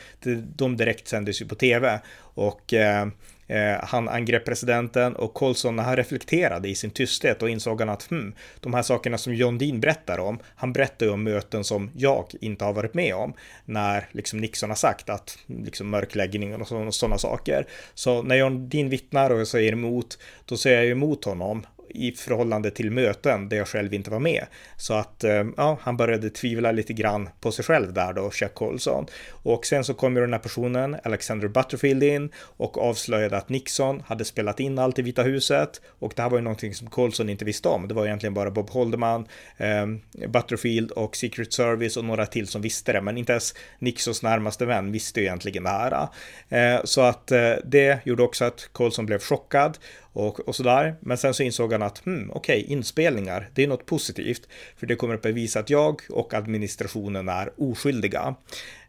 [0.56, 3.08] De direkt sändes ju på tv och eh,
[3.52, 7.90] Eh, han angrep presidenten och Colson när han reflekterade i sin tysthet och insåg han
[7.90, 11.64] att hmm, de här sakerna som John Dean berättar om, han berättar ju om möten
[11.64, 13.34] som jag inte har varit med om
[13.66, 17.68] när liksom Nixon har sagt att liksom mörkläggning och sådana saker.
[17.94, 22.12] Så när John Dean vittnar och jag säger emot, då säger jag emot honom i
[22.12, 24.46] förhållande till möten där jag själv inte var med.
[24.78, 28.54] Så att eh, ja, han började tvivla lite grann på sig själv där då, Chuck
[28.54, 29.06] Colson.
[29.30, 34.02] Och sen så kom ju den här personen, Alexander Butterfield in och avslöjade att Nixon
[34.02, 37.30] hade spelat in allt i Vita huset och det här var ju någonting som Colson
[37.30, 37.88] inte visste om.
[37.88, 39.28] Det var egentligen bara Bob Holderman,
[39.58, 39.88] eh,
[40.28, 44.66] Butterfield och Secret Service och några till som visste det, men inte ens Nixons närmaste
[44.66, 46.08] vän visste ju egentligen det här.
[46.50, 49.78] Eh, så att eh, det gjorde också att Colson blev chockad
[50.14, 50.96] och, och sådär.
[51.00, 54.48] Men sen så insåg han att hmm, okej, okay, inspelningar, det är något positivt,
[54.78, 58.36] för det kommer att bevisa att jag och administrationen är oskyldiga.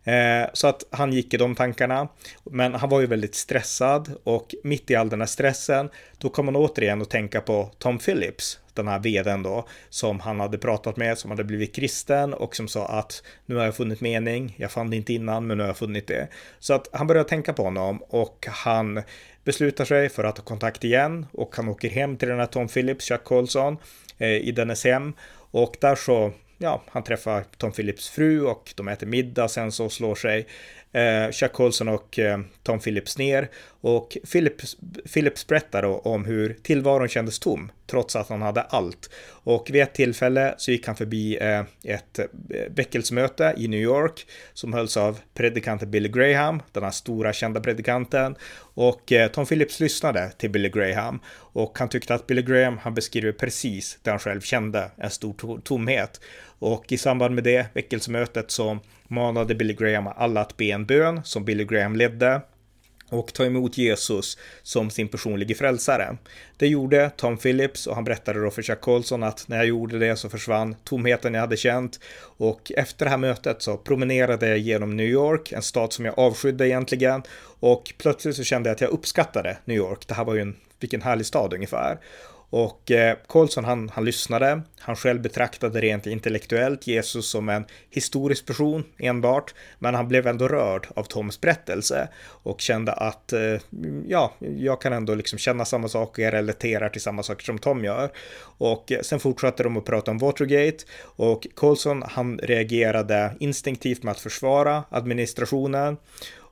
[0.05, 2.09] Eh, så att han gick i de tankarna.
[2.45, 6.47] Men han var ju väldigt stressad och mitt i all den här stressen, då kom
[6.47, 10.97] han återigen att tänka på Tom Phillips, den här vdn då, som han hade pratat
[10.97, 14.71] med, som hade blivit kristen och som sa att nu har jag funnit mening, jag
[14.71, 16.29] fann det inte innan, men nu har jag funnit det.
[16.59, 19.03] Så att han började tänka på honom och han
[19.45, 22.69] beslutar sig för att ta kontakt igen och han åker hem till den här Tom
[22.69, 23.77] Phillips, Chuck Colson,
[24.19, 25.13] eh, i dennes hem
[25.51, 29.49] och där så ja, han träffar Tom Phillips fru och de äter middag.
[29.49, 30.47] Sen så slår sig
[30.93, 33.49] Eh, Chuck Colson och eh, Tom Phillips ner
[33.81, 34.77] och Phillips,
[35.13, 39.11] Phillips berättar då om hur tillvaron kändes tom trots att han hade allt.
[39.29, 42.27] Och vid ett tillfälle så gick han förbi eh, ett eh,
[42.71, 48.37] väckelsemöte i New York som hölls av predikanten Billy Graham, den här stora kända predikanten.
[48.75, 52.95] Och eh, Tom Phillips lyssnade till Billy Graham och han tyckte att Billy Graham, han
[52.95, 56.21] beskriver precis det han själv kände, en stor tomhet.
[56.59, 58.79] Och i samband med det väckelsemötet så
[59.13, 62.41] manade Billy Graham alla att be en bön som Billy Graham ledde
[63.13, 66.17] och ta emot Jesus som sin personliga frälsare.
[66.57, 69.99] Det gjorde Tom Phillips och han berättade då för Chuck Colson att när jag gjorde
[69.99, 74.59] det så försvann tomheten jag hade känt och efter det här mötet så promenerade jag
[74.59, 77.23] genom New York, en stad som jag avskydde egentligen
[77.61, 80.09] och plötsligt så kände jag att jag uppskattade New York.
[80.09, 81.99] Det här var ju en vilken härlig stad ungefär.
[82.53, 88.47] Och eh, Colson han, han lyssnade, han själv betraktade rent intellektuellt Jesus som en historisk
[88.47, 93.61] person enbart, men han blev ändå rörd av Toms berättelse och kände att eh,
[94.09, 97.85] ja, jag kan ändå liksom känna samma saker, jag relaterar till samma saker som Tom
[97.85, 98.11] gör.
[98.59, 104.13] Och eh, sen fortsatte de att prata om Watergate och Colson han reagerade instinktivt med
[104.13, 105.97] att försvara administrationen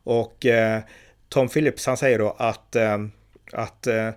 [0.05, 0.81] och eh,
[1.29, 2.99] Tom Phillips han säger då att, eh,
[3.53, 4.11] att eh,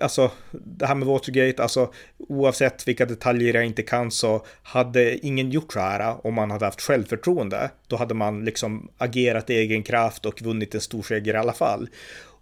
[0.00, 5.50] alltså det här med Watergate, alltså oavsett vilka detaljer jag inte kan så hade ingen
[5.50, 7.70] gjort så här om man hade haft självförtroende.
[7.86, 11.52] Då hade man liksom agerat i egen kraft och vunnit en stor seger i alla
[11.52, 11.88] fall.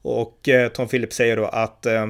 [0.02, 2.06] Och eh, Tom Phillips säger då att eh,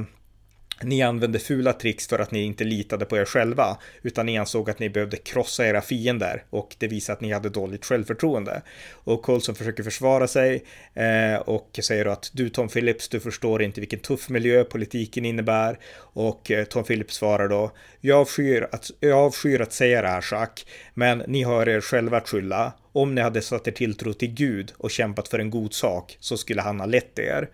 [0.83, 4.71] ni använde fula tricks för att ni inte litade på er själva, utan ni ansåg
[4.71, 8.63] att ni behövde krossa era fiender och det visar att ni hade dåligt självförtroende.
[8.93, 10.65] Och Colson försöker försvara sig
[10.95, 15.79] eh, och säger att du Tom Phillips, du förstår inte vilken tuff miljö politiken innebär.
[15.99, 20.25] Och eh, Tom Phillips svarar då, jag avskyr, att, jag avskyr att säga det här
[20.31, 22.73] Jacques, men ni har er själva att skylla.
[22.93, 26.37] Om ni hade satt er tilltro till Gud och kämpat för en god sak så
[26.37, 27.49] skulle han ha lett er.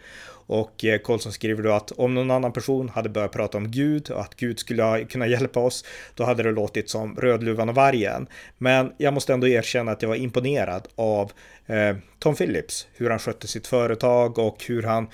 [0.46, 4.10] Och eh, Colson skriver då att om någon annan person hade börjat prata om Gud
[4.10, 8.26] och att Gud skulle kunna hjälpa oss, då hade det låtit som Rödluvan och vargen.
[8.58, 11.32] Men jag måste ändå erkänna att jag var imponerad av
[11.66, 15.08] eh, Tom Phillips, hur han skötte sitt företag och hur han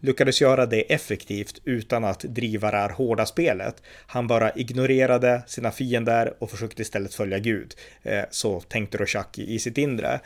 [0.00, 3.82] lyckades göra det effektivt utan att driva det här hårda spelet.
[4.06, 7.74] Han bara ignorerade sina fiender och försökte istället följa Gud.
[8.02, 10.20] Eh, så tänkte då Chuck i sitt inre.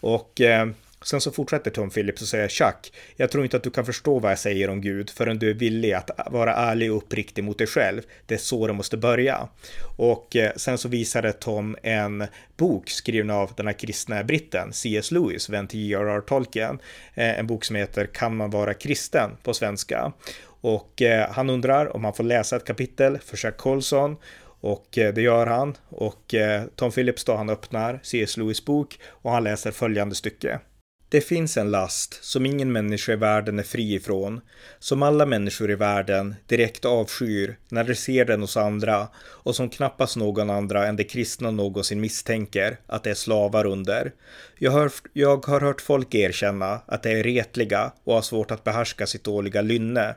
[0.00, 0.68] Och eh,
[1.04, 4.18] Sen så fortsätter Tom Phillips och säger Chuck, jag tror inte att du kan förstå
[4.18, 7.58] vad jag säger om Gud förrän du är villig att vara ärlig och uppriktig mot
[7.58, 8.02] dig själv.
[8.26, 9.48] Det är så det måste börja.
[9.96, 12.24] Och eh, sen så visade Tom en
[12.56, 15.10] bok skriven av den här kristna britten C.S.
[15.10, 16.20] Lewis, vän till J.R.R.
[16.20, 16.78] Tolkien.
[17.14, 20.12] Eh, en bok som heter Kan man vara kristen på svenska?
[20.60, 24.16] Och eh, han undrar om han får läsa ett kapitel för Chuck Colson
[24.60, 25.76] och det gör han.
[25.88, 26.34] Och
[26.76, 28.36] Tom Phillips då han öppnar C.S.
[28.36, 30.60] Lewis bok och han läser följande stycke.
[31.10, 34.40] Det finns en last som ingen människa i världen är fri ifrån,
[34.78, 39.70] som alla människor i världen direkt avskyr när de ser den hos andra och som
[39.70, 44.12] knappast någon andra än de kristna någonsin misstänker att det är slavar under.
[44.58, 48.64] Jag har, jag har hört folk erkänna att de är retliga och har svårt att
[48.64, 50.14] behärska sitt dåliga lynne,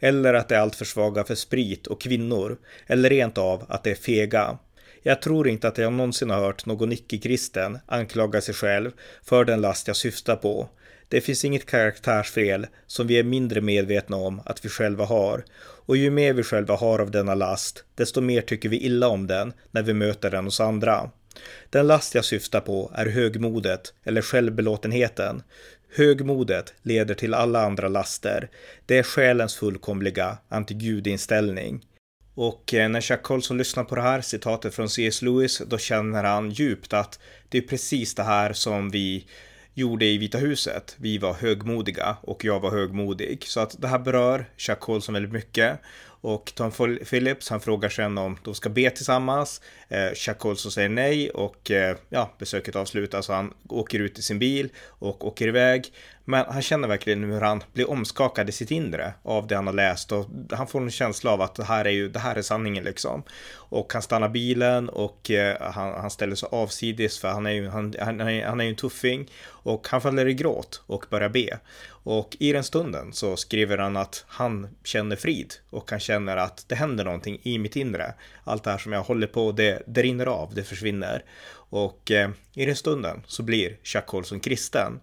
[0.00, 3.90] eller att de är alltför svaga för sprit och kvinnor, eller rent av att de
[3.90, 4.58] är fega.
[5.02, 8.90] Jag tror inte att jag någonsin har hört någon icke-kristen anklaga sig själv
[9.22, 10.68] för den last jag syftar på.
[11.08, 15.44] Det finns inget karaktärsfel som vi är mindre medvetna om att vi själva har.
[15.60, 19.26] Och ju mer vi själva har av denna last, desto mer tycker vi illa om
[19.26, 21.10] den när vi möter den hos andra.
[21.70, 25.42] Den last jag syftar på är högmodet, eller självbelåtenheten.
[25.96, 28.50] Högmodet leder till alla andra laster.
[28.86, 31.84] Det är själens fullkomliga anti-gud-inställning.
[32.34, 35.22] Och eh, när Chuck Colson lyssnar på det här citatet från C.S.
[35.22, 37.18] Lewis, då känner han djupt att
[37.48, 39.26] det är precis det här som vi
[39.74, 40.96] gjorde i Vita huset.
[40.98, 43.44] Vi var högmodiga och jag var högmodig.
[43.46, 45.80] Så att det här berör Chuck Colson väldigt mycket.
[46.04, 46.70] Och Tom
[47.10, 49.60] Phillips, han frågar sen om de ska be tillsammans.
[49.88, 53.28] Eh, Chuck Colson säger nej och eh, ja, besöket avslutas.
[53.28, 55.92] Han åker ut i sin bil och åker iväg.
[56.24, 59.74] Men han känner verkligen hur han blir omskakad i sitt inre av det han har
[59.74, 62.42] läst och han får en känsla av att det här är ju, det här är
[62.42, 63.22] sanningen liksom.
[63.54, 67.68] Och han stannar bilen och eh, han, han, ställer sig avsides för han är ju,
[67.68, 71.58] han, han, han är ju en tuffing och han faller i gråt och börjar be.
[72.04, 76.64] Och i den stunden så skriver han att han känner frid och han känner att
[76.68, 78.14] det händer någonting i mitt inre.
[78.44, 81.24] Allt det här som jag håller på, det, det rinner av, det försvinner.
[81.52, 85.00] Och eh, i den stunden så blir Chuck Colson kristen.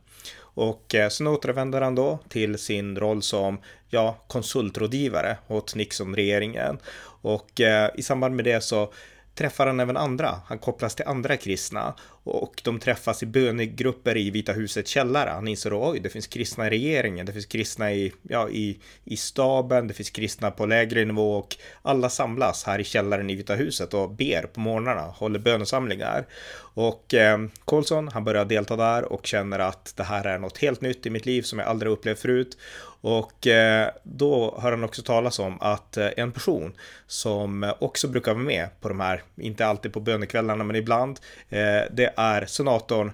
[0.54, 3.58] Och eh, sen återvänder han då till sin roll som
[3.90, 6.78] ja, konsultrådgivare åt Nixon-regeringen.
[7.22, 8.94] Och eh, i samband med det så
[9.36, 10.42] träffar han även andra.
[10.46, 15.30] Han kopplas till andra kristna och de träffas i bönegrupper i Vita husets källare.
[15.30, 18.80] Han inser då, oj, det finns kristna i regeringen, det finns kristna i, ja, i,
[19.04, 23.36] i staben, det finns kristna på lägre nivå och alla samlas här i källaren i
[23.36, 26.26] Vita huset och ber på morgnarna, håller bönesamlingar.
[26.74, 30.82] Och eh, Colson, han börjar delta där och känner att det här är något helt
[30.82, 32.58] nytt i mitt liv som jag aldrig upplevt förut.
[33.02, 36.74] Och eh, då hör han också talas om att eh, en person
[37.08, 41.82] som också brukar vara med på de här, inte alltid på bönekvällarna men ibland, eh,
[41.92, 43.12] det är senatorn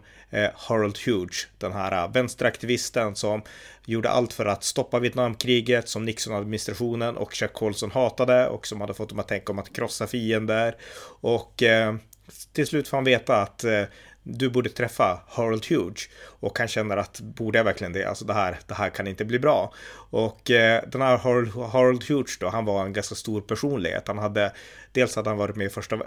[0.56, 3.42] Harold Hughes, den här vänsteraktivisten som
[3.86, 8.94] gjorde allt för att stoppa Vietnamkriget som Nixon-administrationen och Chuck Colson hatade och som hade
[8.94, 10.76] fått dem att tänka om att krossa fiender.
[11.22, 11.64] Och
[12.54, 13.66] till slut får han veta att
[14.24, 16.10] du borde träffa Harold Hughes
[16.46, 18.06] och han känner att borde jag verkligen det?
[18.06, 19.74] Alltså det här, det här kan inte bli bra.
[20.10, 24.08] Och eh, den här Harold, Harold Hughes då, han var en ganska stor personlighet.
[24.08, 24.52] Han hade
[24.96, 26.00] dels hade han varit med i första,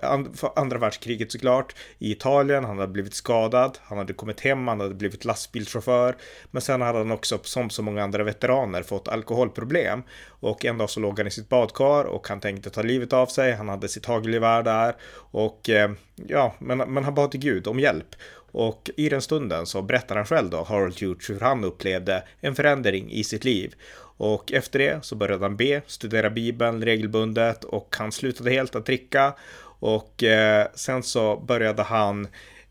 [0.57, 2.65] andra världskriget såklart i Italien.
[2.65, 3.79] Han hade blivit skadad.
[3.83, 4.69] Han hade kommit hem.
[4.69, 6.17] Han hade blivit lastbilschaufför.
[6.51, 10.91] Men sen hade han också som så många andra veteraner fått alkoholproblem och en dag
[10.91, 13.53] så låg han i sitt badkar och han tänkte ta livet av sig.
[13.53, 14.97] Han hade sitt hagelgevär där
[15.31, 15.91] och eh,
[16.27, 18.09] ja, men, men han bad till Gud om hjälp.
[18.53, 22.55] Och i den stunden så berättar han själv då, Harold Hughes, hur han upplevde en
[22.55, 23.75] förändring i sitt liv.
[24.17, 28.87] Och efter det så började han be, studera Bibeln regelbundet och han slutade helt att
[28.87, 29.35] dricka.
[29.81, 32.29] Och eh, sen så började han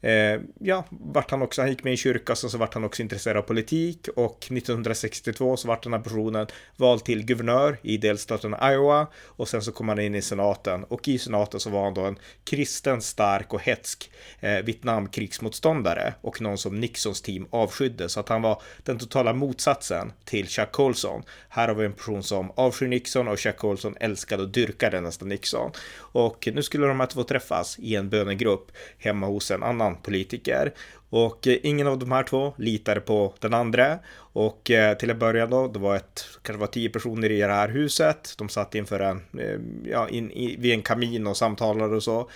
[0.08, 3.02] Eh, ja, vart han också, han gick med i kyrka, så, så vart han också
[3.02, 8.56] intresserad av politik och 1962 så vart den här personen vald till guvernör i delstaten
[8.64, 11.94] Iowa och sen så kom han in i senaten och i senaten så var han
[11.94, 18.20] då en kristen, stark och hetsk eh, Vietnamkrigsmotståndare och någon som Nixons team avskydde så
[18.20, 21.24] att han var den totala motsatsen till Chuck Colson.
[21.50, 25.30] Här har vi en person som avskyr Nixon och Chuck Colson älskade och dyrkade nästan
[25.30, 25.72] Nixon
[26.18, 30.74] och nu skulle de här två träffas i en bönegrupp hemma hos en annan politiker
[31.10, 34.00] och eh, ingen av de här två litade på den andra.
[34.18, 37.54] Och eh, till att börja då, det var ett, kanske var tio personer i det
[37.54, 38.34] här huset.
[38.38, 39.60] De satt inför en, eh,
[39.92, 42.30] ja, in, i, vid en kamin och samtalade och så.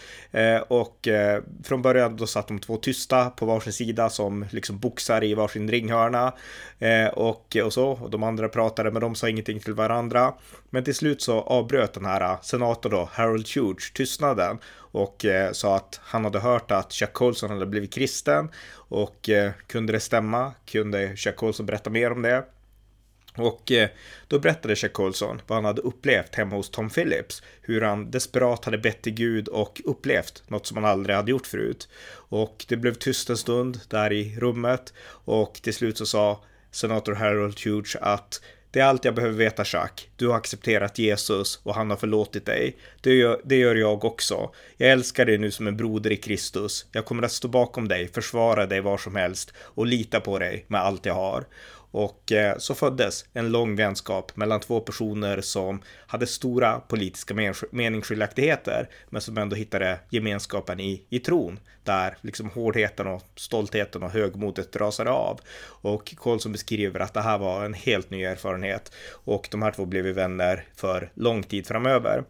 [0.68, 1.08] och
[1.64, 5.72] från början då satt de två tysta på varsin sida som liksom boxar i varsin
[5.72, 6.34] ringhörna.
[7.14, 10.34] och, och så, och de andra pratade men de sa ingenting till varandra.
[10.70, 14.58] Men till slut så avbröt den här senatorn då, Harold Hughes, tystnaden
[14.92, 19.52] och eh, sa att han hade hört att Chuck Colson hade blivit kristen och eh,
[19.68, 20.54] kunde det stämma?
[20.66, 22.46] Kunde Chuck Colson berätta mer om det?
[23.38, 23.90] Och eh,
[24.28, 27.44] då berättade Chuck Colson vad han hade upplevt hemma hos Tom Phillips.
[27.62, 31.48] Hur han desperat hade bett till Gud och upplevt något som han aldrig hade gjort
[31.48, 31.90] förut.
[32.14, 34.94] Och det blev tyst en stund där i rummet
[35.26, 39.64] och till slut så sa senator Harold Hughes att det är allt jag behöver veta
[39.66, 40.08] Jacques.
[40.16, 42.78] Du har accepterat Jesus och han har förlåtit dig.
[43.02, 44.52] Det gör, det gör jag också.
[44.78, 46.86] Jag älskar dig nu som en broder i Kristus.
[46.92, 50.66] Jag kommer att stå bakom dig, försvara dig var som helst och lita på dig
[50.68, 51.46] med allt jag har.
[51.92, 57.34] Och eh, så föddes en lång vänskap mellan två personer som hade stora politiska
[57.72, 64.12] meningsskiljaktigheter men som ändå hittade gemenskapen i, i tron där liksom hårdheten och stoltheten och
[64.12, 65.40] högmodet rasade av.
[65.64, 69.86] Och Colson beskriver att det här var en helt ny erfarenhet och de här två
[69.86, 72.24] blev vänner för lång tid framöver.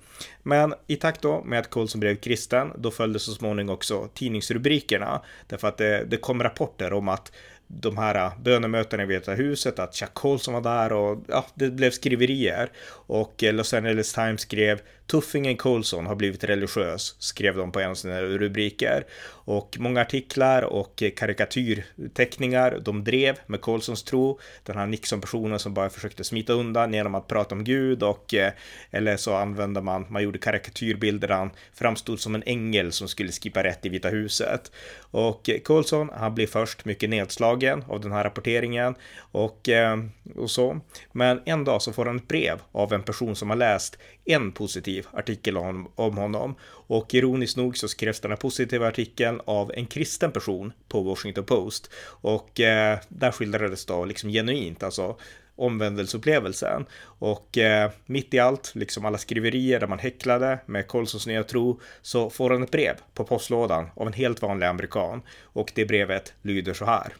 [0.44, 5.22] Men i takt då med att Colson blev kristen, då följde så småningom också tidningsrubrikerna
[5.48, 7.32] därför att det, det kom rapporter om att
[7.80, 11.70] de här äh, bönemötena i Vita huset, att Chuck Colson var där och ja, det
[11.70, 12.72] blev skriverier.
[12.90, 17.90] Och eh, Los Angeles Times skrev Tuffingen Colson har blivit religiös, skrev de på en
[17.90, 19.06] av sina rubriker.
[19.44, 24.40] Och många artiklar och karikatyrteckningar de drev med Colsons tro.
[24.64, 28.52] Den här Nixon-personen som bara försökte smita undan genom att prata om Gud och eh,
[28.92, 33.32] eller så använde man, man gjorde karikatyrbilder där han framstod som en ängel som skulle
[33.32, 34.72] skippa rätt i Vita huset.
[35.00, 39.98] Och Colson, han blir först mycket nedslagen av den här rapporteringen och, eh,
[40.36, 40.80] och så.
[41.12, 44.52] Men en dag så får han ett brev av en person som har läst en
[44.52, 46.56] positiv artikel om, om honom.
[46.64, 51.46] Och ironiskt nog så skrevs den här positiva artikeln av en kristen person på Washington
[51.46, 51.92] Post.
[52.06, 55.18] Och eh, där skildrades då liksom genuint, alltså
[55.56, 56.86] omvändelseupplevelsen.
[57.04, 61.80] Och eh, mitt i allt, liksom alla skriverier där man häcklade med Colsons nya tro,
[62.02, 65.22] så får han ett brev på postlådan av en helt vanlig amerikan.
[65.44, 67.14] Och det brevet lyder så här.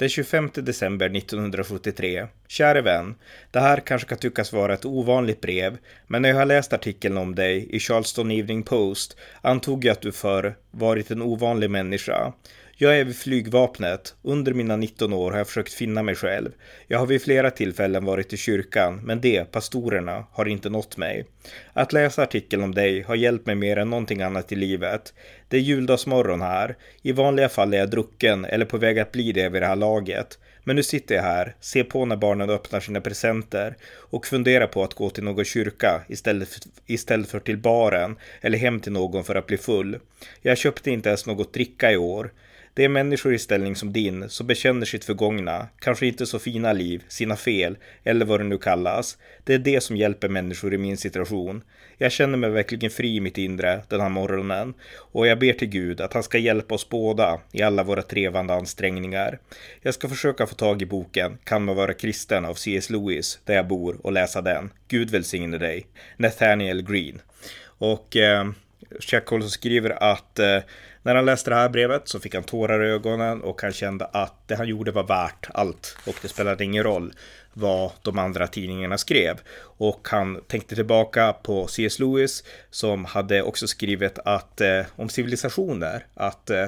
[0.00, 2.26] Den 25 december 1973.
[2.48, 3.14] Käre vän.
[3.50, 7.18] Det här kanske kan tyckas vara ett ovanligt brev, men när jag har läst artikeln
[7.18, 12.32] om dig i Charleston Evening Post antog jag att du förr varit en ovanlig människa.
[12.82, 14.14] Jag är vid flygvapnet.
[14.22, 16.50] Under mina 19 år har jag försökt finna mig själv.
[16.86, 21.26] Jag har vid flera tillfällen varit i kyrkan, men det, pastorerna, har inte nått mig.
[21.72, 25.14] Att läsa artikeln om dig har hjälpt mig mer än någonting annat i livet.
[25.48, 26.76] Det är juldagsmorgon här.
[27.02, 29.76] I vanliga fall är jag drucken eller på väg att bli det vid det här
[29.76, 30.38] laget.
[30.64, 34.82] Men nu sitter jag här, ser på när barnen öppnar sina presenter och funderar på
[34.82, 39.24] att gå till någon kyrka istället för, istället för till baren eller hem till någon
[39.24, 39.98] för att bli full.
[40.42, 42.30] Jag köpte inte ens något dricka i år.
[42.74, 46.72] Det är människor i ställning som din som bekänner sitt förgångna, kanske inte så fina
[46.72, 49.18] liv, sina fel eller vad det nu kallas.
[49.44, 51.62] Det är det som hjälper människor i min situation.
[51.98, 55.68] Jag känner mig verkligen fri i mitt inre den här morgonen och jag ber till
[55.68, 59.38] Gud att han ska hjälpa oss båda i alla våra trevande ansträngningar.
[59.82, 62.90] Jag ska försöka få tag i boken Kan man vara kristen av C.S.
[62.90, 64.70] Lewis där jag bor och läsa den.
[64.88, 65.86] Gud välsigne dig.
[66.16, 67.20] Nathaniel Green.
[67.62, 68.50] Och eh,
[69.00, 70.58] Jack Colson skriver att eh,
[71.02, 74.04] när han läste det här brevet så fick han tårar i ögonen och han kände
[74.04, 77.12] att det han gjorde var värt allt och det spelade ingen roll
[77.52, 79.40] vad de andra tidningarna skrev.
[79.60, 81.98] Och han tänkte tillbaka på C.S.
[81.98, 86.66] Lewis som hade också skrivit att eh, om civilisationer, att eh,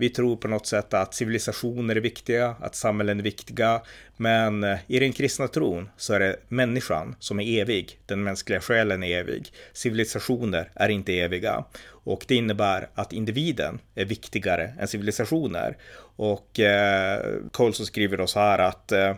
[0.00, 3.82] vi tror på något sätt att civilisationer är viktiga, att samhällen är viktiga,
[4.16, 7.98] men eh, i den kristna tron så är det människan som är evig.
[8.06, 9.52] Den mänskliga själen är evig.
[9.72, 15.76] Civilisationer är inte eviga och det innebär att individen är viktigare än civilisationer.
[16.16, 17.22] Och eh,
[17.52, 19.14] Colson skriver då så här att eh,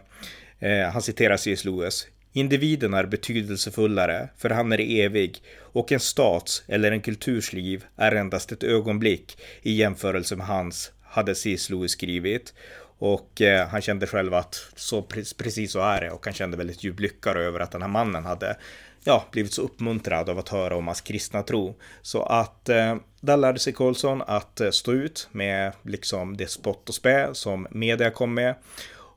[0.58, 1.64] eh han citerar C.S.
[1.64, 2.06] Lewis.
[2.32, 8.12] Individen är betydelsefullare, för han är evig, och en stats eller en kulturs liv är
[8.12, 11.70] endast ett ögonblick i jämförelse med hans, hade C.S.
[11.70, 12.54] Lewis skrivit.
[12.98, 15.02] Och eh, han kände själv att så,
[15.38, 18.24] precis så är det och han kände väldigt djup lycka över att den här mannen
[18.24, 18.56] hade
[19.04, 21.74] ja, blivit så uppmuntrad av att höra om hans kristna tro.
[22.02, 26.88] Så att eh, där lärde sig Colson att eh, stå ut med liksom det spott
[26.88, 28.54] och spä som media kom med.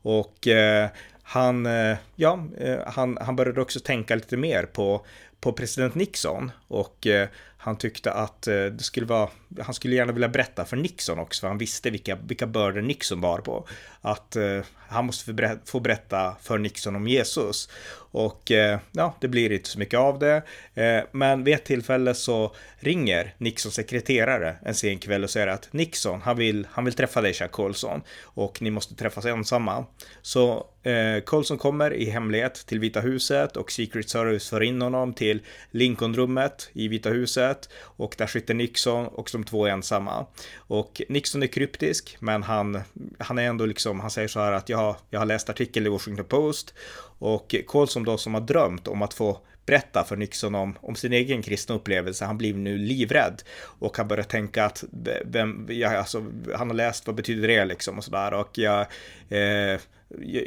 [0.01, 0.89] Och eh,
[1.33, 5.05] han, eh, ja, eh, han, han började också tänka lite mer på,
[5.39, 6.51] på president Nixon.
[6.67, 7.27] Och eh,
[7.63, 9.29] han tyckte att eh, det skulle vara,
[9.61, 13.21] han skulle gärna vilja berätta för Nixon också, för han visste vilka, vilka bördor Nixon
[13.21, 13.67] bar på.
[14.01, 14.61] Att eh,
[14.93, 17.69] han måste få berätta för Nixon om Jesus.
[17.95, 20.43] Och eh, ja, det blir inte så mycket av det.
[20.73, 25.73] Eh, men vid ett tillfälle så ringer Nixons sekreterare en sen kväll och säger att
[25.73, 28.01] Nixon, han vill, han vill träffa dig, Jack Colson.
[28.23, 29.85] Och ni måste träffas ensamma.
[30.21, 35.13] Så eh, Colson kommer i hemlighet till Vita huset och Secret Service för in honom
[35.13, 35.41] till
[35.71, 37.52] Lincolnrummet i Vita huset.
[37.79, 40.25] Och där sitter Nixon och de två är ensamma.
[40.55, 42.81] Och Nixon är kryptisk, men han,
[43.19, 45.85] han är ändå liksom, han säger så här att jag har, jag har läst artikel
[45.85, 46.73] i Washington Post
[47.19, 51.13] och Colson då som har drömt om att få berätta för Nixon om, om sin
[51.13, 52.25] egen kristna upplevelse.
[52.25, 54.83] Han blir nu livrädd och han börjar tänka att
[55.25, 56.25] vem, ja, alltså,
[56.55, 58.81] han har läst vad betyder det liksom och sådär och jag,
[59.29, 59.79] eh,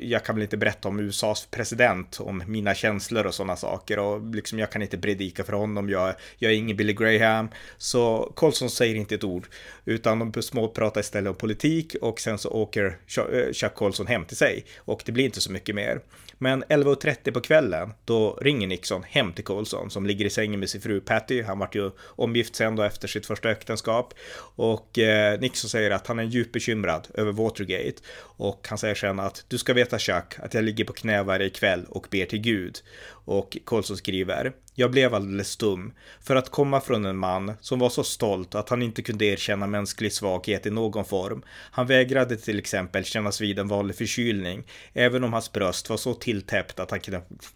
[0.03, 4.35] jag kan väl inte berätta om USAs president, om mina känslor och sådana saker och
[4.35, 7.49] liksom jag kan inte predika för honom, jag, jag är ingen Billy Graham.
[7.79, 9.47] Så Colson säger inte ett ord,
[9.85, 14.37] utan de småpratar istället om politik och sen så åker eh, Chuck Colson hem till
[14.37, 16.01] sig och det blir inte så mycket mer.
[16.39, 20.71] Men 11.30 på kvällen, då ringer Nixon hem till Colson som ligger i sängen med
[20.71, 21.43] sin fru Patty.
[21.43, 24.15] Han vart ju omgift sen då efter sitt första äktenskap.
[24.57, 28.03] Och eh, Nixon säger att han är djupt bekymrad över Watergate.
[28.19, 31.51] Och han säger sen att du ska veta Chuck att jag ligger på knä varje
[31.51, 32.79] kväll och ber till Gud.
[33.09, 35.93] Och Colson skriver jag blev alldeles stum.
[36.21, 39.67] För att komma från en man som var så stolt att han inte kunde erkänna
[39.67, 41.43] mänsklig svaghet i någon form.
[41.49, 46.15] Han vägrade till exempel kännas vid en vanlig förkylning, även om hans bröst var så
[46.15, 47.01] tilltäppt att han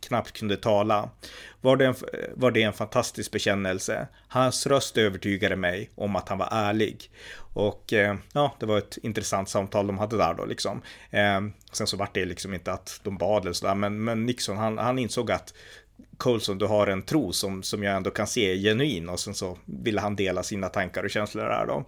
[0.00, 1.10] knappt kunde tala.
[1.60, 1.94] Var det, en,
[2.34, 4.08] var det en fantastisk bekännelse.
[4.28, 7.10] Hans röst övertygade mig om att han var ärlig.
[7.52, 10.82] Och eh, ja, det var ett intressant samtal de hade där då liksom.
[11.10, 11.40] Eh,
[11.72, 14.78] sen så vart det liksom inte att de bad eller sådär, men, men Nixon han,
[14.78, 15.54] han insåg att
[16.16, 19.34] Colson, du har en tro som, som jag ändå kan se är genuin och sen
[19.34, 21.84] så ville han dela sina tankar och känslor där då.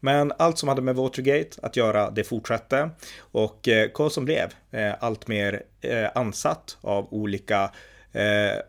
[0.00, 4.94] Men allt som hade med Watergate att göra, det fortsatte och eh, Colson blev eh,
[5.00, 7.70] allt mer eh, ansatt av olika
[8.12, 8.60] eh,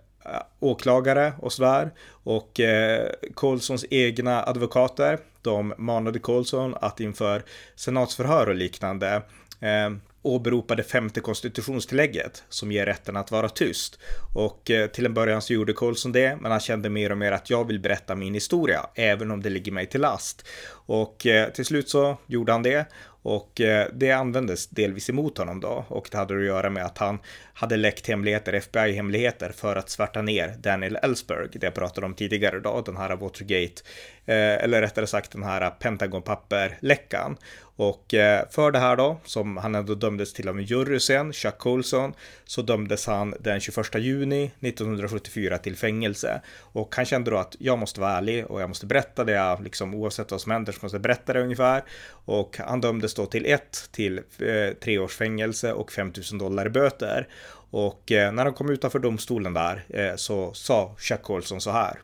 [0.60, 1.91] åklagare och sådär.
[2.10, 7.43] Och eh, Colsons egna advokater, de manade Colson att inför
[7.76, 9.22] senatsförhör och liknande
[9.62, 9.89] eh,
[10.28, 14.00] åberopade femte konstitutionstillägget som ger rätten att vara tyst.
[14.36, 17.32] Och eh, till en början så gjorde Colson det, men han kände mer och mer
[17.32, 20.48] att jag vill berätta min historia, även om det ligger mig till last.
[20.70, 22.86] Och eh, till slut så gjorde han det
[23.22, 26.98] och eh, det användes delvis emot honom då och det hade att göra med att
[26.98, 27.20] han
[27.54, 32.58] hade läckt hemligheter, FBI-hemligheter för att svärta ner Daniel Ellsberg, det jag pratade om tidigare
[32.58, 33.82] idag, den här Watergate,
[34.26, 37.38] eller rättare sagt den här Pentagon-papper-läckan.
[37.78, 41.34] Och eh, för det här då, som han ändå dömdes till av en jury sen,
[41.34, 42.14] Chuck Colson,
[42.46, 46.42] så dömdes han den 21 juni 1974 till fängelse.
[46.60, 49.64] Och han kände då att jag måste vara ärlig och jag måste berätta det jag,
[49.64, 51.84] liksom oavsett vad som händer så måste jag berätta det ungefär.
[52.10, 56.70] Och han dömdes då till ett till eh, tre års fängelse och 5000 dollar i
[56.70, 57.28] böter.
[57.72, 62.02] Och eh, när han kom utanför domstolen där eh, så sa Chuck Colson så här.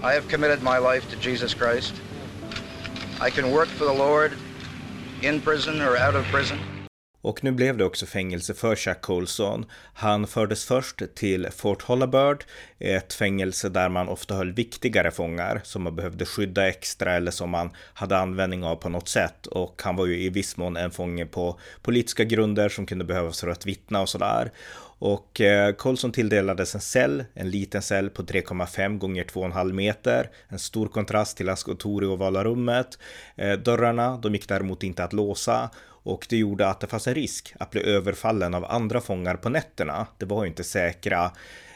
[0.00, 1.94] I have committed my life to Jesus Christ.
[3.28, 4.49] I can work for the Lord
[5.24, 6.58] in prison or out of prison.
[7.22, 9.66] Och nu blev det också fängelse för Chuck Colson.
[9.94, 12.44] Han fördes först till Fort Hollabird,
[12.78, 17.50] ett fängelse där man ofta höll viktigare fångar som man behövde skydda extra eller som
[17.50, 19.46] man hade användning av på något sätt.
[19.46, 23.40] Och han var ju i viss mån en fånge på politiska grunder som kunde behövas
[23.40, 24.50] för att vittna och sådär.
[25.00, 30.30] Och eh, Colson tilldelades en cell, en liten cell på 3,5 gånger 2,5 meter.
[30.48, 32.98] En stor kontrast till hans kontor i ovala rummet.
[33.36, 35.70] Eh, dörrarna, de gick däremot inte att låsa
[36.02, 39.48] och det gjorde att det fanns en risk att bli överfallen av andra fångar på
[39.48, 40.06] nätterna.
[40.18, 41.30] Det var ju inte säkra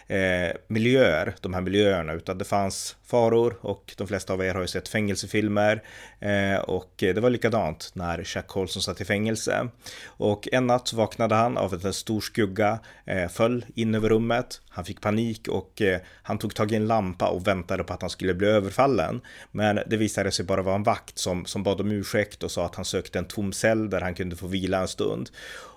[0.07, 4.60] eh, miljöer, de här miljöerna, utan det fanns faror och de flesta av er har
[4.60, 5.82] ju sett fängelsefilmer
[6.20, 9.68] eh, och det var likadant när Jack Colson satt i fängelse.
[10.06, 14.60] Och en natt vaknade han av att en stor skugga eh, föll in över rummet.
[14.68, 18.00] Han fick panik och eh, han tog tag i en lampa och väntade på att
[18.00, 19.20] han skulle bli överfallen.
[19.52, 22.66] Men det visade sig bara vara en vakt som, som bad om ursäkt och sa
[22.66, 25.30] att han sökte en tom cell där han kunde få vila en stund.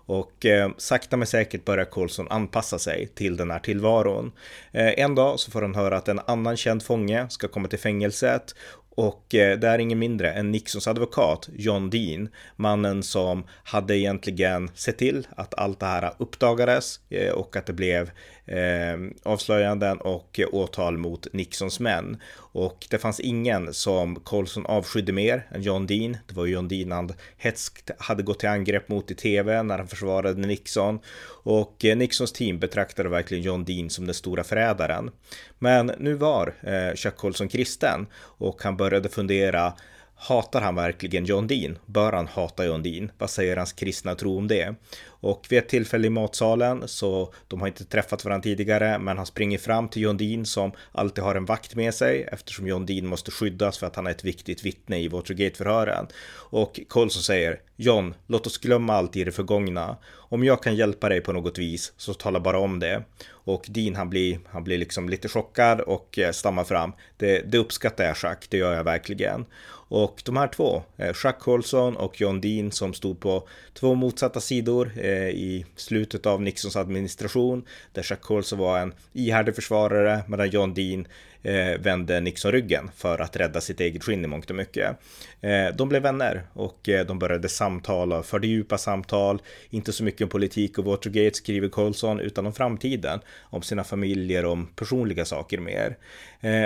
[0.08, 4.32] Och eh, sakta men säkert börjar Colson anpassa sig till den här tillvaron.
[4.72, 7.80] Eh, en dag så får han höra att en annan känd fånge ska komma till
[7.80, 8.56] fängelset.
[8.98, 14.70] Och eh, det är ingen mindre än Nixons advokat John Dean, mannen som hade egentligen
[14.74, 18.12] sett till att allt det här uppdagades eh, och att det blev
[18.48, 22.18] Ehm, avslöjanden och eh, åtal mot Nixons män.
[22.38, 26.18] Och det fanns ingen som Colson avskydde mer än John Dean.
[26.28, 29.78] Det var ju John Dean han hetskt hade gått till angrepp mot i tv när
[29.78, 31.00] han försvarade Nixon.
[31.44, 35.12] Och eh, Nixons team betraktade verkligen John Dean som den stora förrädaren.
[35.60, 39.74] Men nu var eh, Chuck Colson kristen och han började fundera
[40.20, 41.78] Hatar han verkligen John Dean?
[41.86, 43.12] Bör han hata John Dean?
[43.18, 44.76] Vad säger hans kristna tro om det?
[45.20, 49.26] Och vid ett tillfälle i matsalen så de har inte träffat varandra tidigare men han
[49.26, 53.08] springer fram till John Dean som alltid har en vakt med sig eftersom John Dean
[53.08, 56.08] måste skyddas för att han är ett viktigt vittne i Watergate-förhören.
[56.50, 59.98] Och Colson säger John, låt oss glömma allt i det förgångna.
[60.14, 63.04] Om jag kan hjälpa dig på något vis så tala bara om det.
[63.30, 66.94] Och Dean han blir, han blir liksom lite chockad och eh, stammar fram.
[67.18, 69.46] Det, det uppskattar jag Jack, det gör jag verkligen.
[69.90, 74.40] Och de här två, eh, Jacques Colson och John Dean som stod på två motsatta
[74.40, 80.50] sidor Eh, i slutet av Nixons administration, där Chuck Colson var en ihärdig försvarare medan
[80.50, 81.08] John Dean
[81.42, 84.98] eh, vände Nixon ryggen för att rädda sitt eget skinn i mångt och mycket.
[85.42, 90.30] Eh, de blev vänner och de började samtala, förde djupa samtal, inte så mycket om
[90.30, 95.98] politik och Watergate skriver Colson, utan om framtiden, om sina familjer, om personliga saker mer.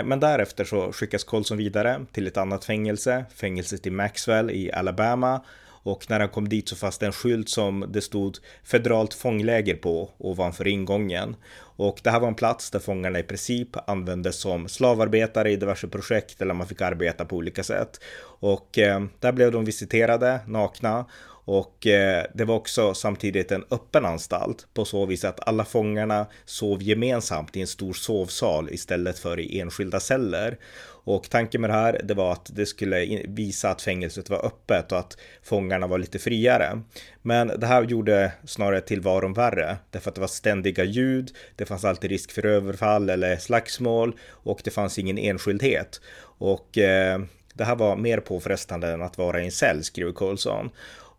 [0.04, 5.42] Men därefter så skickas Colson vidare till ett annat fängelse, fängelset i Maxwell i Alabama
[5.84, 9.76] och när han kom dit så fanns det en skylt som det stod federalt fångläger
[9.76, 11.36] på ovanför ingången.
[11.60, 15.88] Och det här var en plats där fångarna i princip användes som slavarbetare i diverse
[15.88, 18.00] projekt eller man fick arbeta på olika sätt.
[18.40, 21.06] Och eh, där blev de visiterade nakna
[21.46, 26.26] Och eh, det var också samtidigt en öppen anstalt på så vis att alla fångarna
[26.46, 30.58] sov gemensamt i en stor sovsal istället för i enskilda celler.
[31.04, 34.91] Och tanken med det här, det var att det skulle visa att fängelset var öppet
[34.91, 36.82] och att fångarna var lite friare.
[37.22, 41.86] Men det här gjorde snarare tillvaron värre, därför att det var ständiga ljud, det fanns
[41.86, 46.02] alltid risk för överfall eller slagsmål och det fanns ingen enskildhet.
[46.38, 47.22] Och eh,
[47.54, 50.70] det här var mer påfrestande än att vara i en cell, skriver Colson.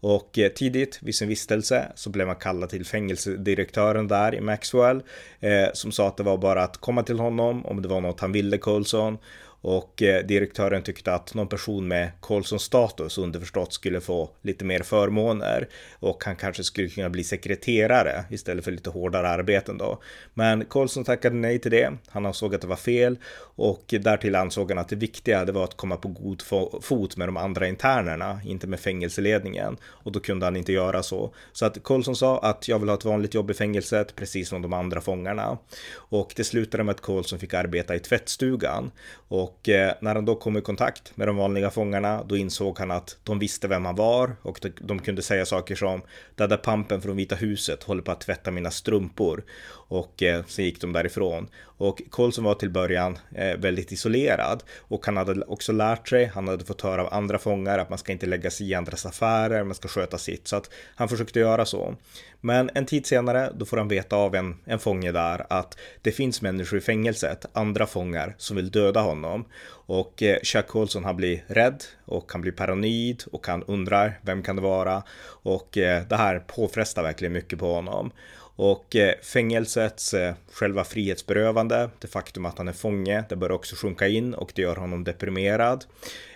[0.01, 5.03] Och eh, tidigt vid sin vistelse så blev man kallad till fängelsedirektören där i Maxwell
[5.41, 8.20] eh, som sa att det var bara att komma till honom om det var något
[8.20, 9.18] han ville Colson
[9.63, 14.83] och eh, direktören tyckte att någon person med Colsons status underförstått skulle få lite mer
[14.83, 20.03] förmåner och han kanske skulle kunna bli sekreterare istället för lite hårdare arbeten då.
[20.35, 21.93] Men Colson tackade nej till det.
[22.09, 25.65] Han ansåg att det var fel och därtill ansåg han att det viktiga det var
[25.65, 26.43] att komma på god
[26.83, 31.35] fot med de andra internerna, inte med fängelseledningen och då kunde han inte göra så.
[31.53, 34.63] Så att Colson sa att jag vill ha ett vanligt jobb i fängelset precis som
[34.63, 35.59] de andra fångarna
[35.95, 38.91] och det slutade med att Colson fick arbeta i tvättstugan
[39.29, 42.78] och och eh, när han då kom i kontakt med de vanliga fångarna, då insåg
[42.78, 46.03] han att de visste vem han var och de kunde säga saker som
[46.34, 49.44] “Den där pampen från Vita huset håller på att tvätta mina strumpor”
[49.93, 51.49] och eh, sen gick de därifrån.
[51.62, 56.49] Och Colson var till början eh, väldigt isolerad och han hade också lärt sig, han
[56.49, 59.64] hade fått höra av andra fångar att man ska inte lägga sig i andras affärer,
[59.64, 61.95] man ska sköta sitt, så att han försökte göra så.
[62.40, 66.12] Men en tid senare, då får han veta av en, en fånge där att det
[66.12, 69.45] finns människor i fängelset, andra fångar, som vill döda honom.
[69.86, 74.43] Och eh, Chuck Colson han blir rädd och han blir paranoid och han undrar vem
[74.43, 75.03] kan det vara?
[75.43, 78.12] Och eh, det här påfrestar verkligen mycket på honom.
[78.57, 83.76] Och eh, fängelsets eh, själva frihetsberövande, det faktum att han är fånge, det börjar också
[83.76, 85.84] sjunka in och det gör honom deprimerad.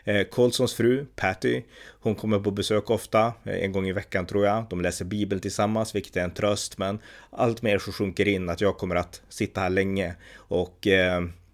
[0.05, 1.63] Eh, Colsons fru, Patty,
[2.01, 4.65] hon kommer på besök ofta, en gång i veckan tror jag.
[4.71, 6.99] De läser Bibeln tillsammans, vilket är en tröst, men
[7.31, 10.87] allt mer så sjunker in att jag kommer att sitta här länge och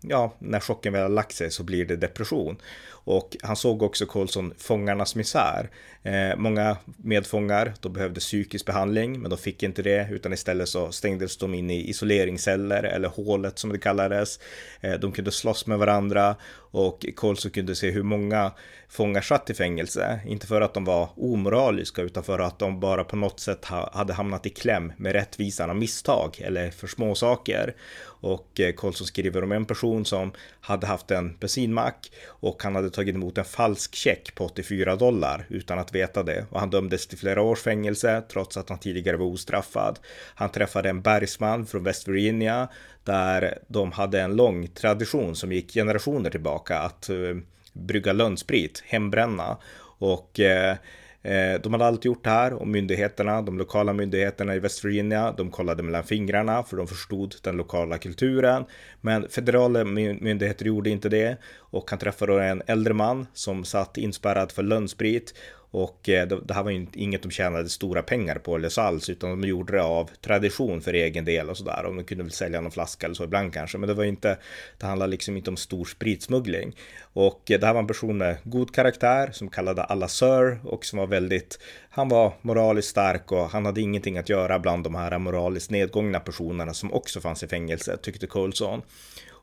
[0.01, 2.57] ja, när chocken väl har lagt sig så blir det depression.
[3.05, 5.71] Och han såg också Colson fångarnas misär.
[6.03, 10.93] Eh, många medfångar, de behövde psykisk behandling, men de fick inte det, utan istället så
[10.93, 14.41] stängdes de in i isoleringsceller, eller hålet som det kallades.
[14.81, 18.53] Eh, de kunde slåss med varandra och Colson kunde se hur många
[18.89, 20.21] fångar satt i fängelse.
[20.27, 23.91] Inte för att de var omoraliska, utan för att de bara på något sätt ha,
[23.93, 27.75] hade hamnat i kläm med rättvisan av misstag eller för små saker.
[28.05, 32.91] Och eh, Colson skriver om en person som hade haft en bensinmack och han hade
[32.93, 37.07] tagit emot en falsk check på 84 dollar utan att veta det och han dömdes
[37.07, 39.99] till flera års fängelse trots att han tidigare var ostraffad.
[40.35, 42.69] Han träffade en bergsman från West Virginia
[43.05, 47.37] där de hade en lång tradition som gick generationer tillbaka att uh,
[47.73, 49.57] brygga lönnsprit, hembränna
[49.99, 50.77] och uh,
[51.23, 55.35] Eh, de hade alltid gjort det här och myndigheterna, de lokala myndigheterna i West Virginia,
[55.37, 58.65] de kollade mellan fingrarna för de förstod den lokala kulturen.
[59.01, 64.53] Men federala myndigheter gjorde inte det och han träffade en äldre man som satt inspärrad
[64.53, 65.35] för lönnsprit
[65.75, 69.09] och eh, det här var ju inget de tjänade stora pengar på eller så alls,
[69.09, 71.85] utan de gjorde det av tradition för egen del och sådär.
[71.85, 74.39] Och de kunde väl sälja någon flaska eller så ibland kanske, men det var inte,
[74.79, 76.77] det handlade liksom inte om stor spritsmuggling.
[77.13, 80.85] Och eh, det här var en person med god karaktär som kallade alla Sir och
[80.85, 81.59] som var väldigt,
[81.91, 86.21] han var moraliskt stark och han hade ingenting att göra bland de här moraliskt nedgångna
[86.21, 88.83] personerna som också fanns i fängelse, tyckte Colson.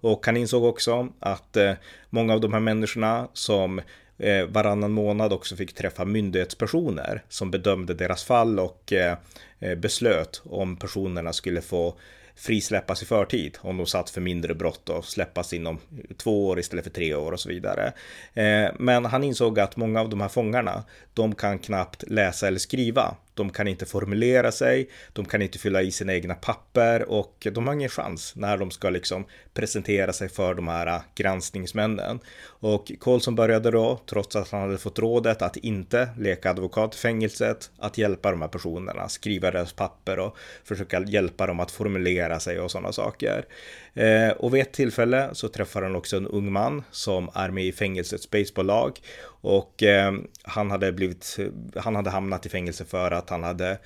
[0.02, 1.74] Och han insåg också att eh,
[2.10, 3.82] många av de här människorna som
[4.20, 9.18] eh, varannan månad också fick träffa myndighetspersoner som bedömde deras fall och eh,
[9.60, 11.96] eh, beslöt om personerna skulle få
[12.40, 15.80] frisläppas i förtid om de satt för mindre brott och släppas inom
[16.18, 17.94] två år istället för tre år och så vidare.
[18.34, 22.60] Eh, men han insåg att många av de här fångarna, de kan knappt läsa eller
[22.60, 27.48] skriva de kan inte formulera sig, de kan inte fylla i sina egna papper och
[27.52, 32.20] de har ingen chans när de ska liksom presentera sig för de här eh, granskningsmännen.
[32.62, 36.98] Och Colson började då, trots att han hade fått rådet att inte leka advokat i
[36.98, 42.40] fängelset, att hjälpa de här personerna, skriva deras papper och försöka hjälpa dem att formulera
[42.40, 43.46] sig och sådana saker.
[43.94, 47.66] Eh, och vid ett tillfälle så träffar han också en ung man som är med
[47.66, 49.00] i fängelsets baseballlag
[49.42, 51.38] och eh, han hade blivit,
[51.76, 53.78] han hade hamnat i fängelse för att han hade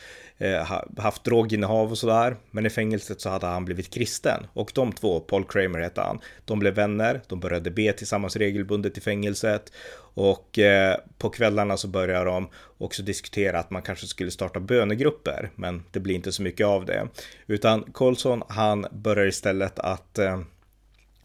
[0.44, 2.36] Eh, haft droginnehav och sådär.
[2.52, 6.20] Men i fängelset så hade han blivit kristen och de två, Paul Kramer hette han,
[6.46, 9.72] de blev vänner, de började be tillsammans regelbundet i fängelset
[10.14, 15.50] och eh, på kvällarna så börjar de också diskutera att man kanske skulle starta bönegrupper,
[15.56, 17.08] men det blir inte så mycket av det.
[17.48, 20.40] Utan Colson, han börjar istället att eh,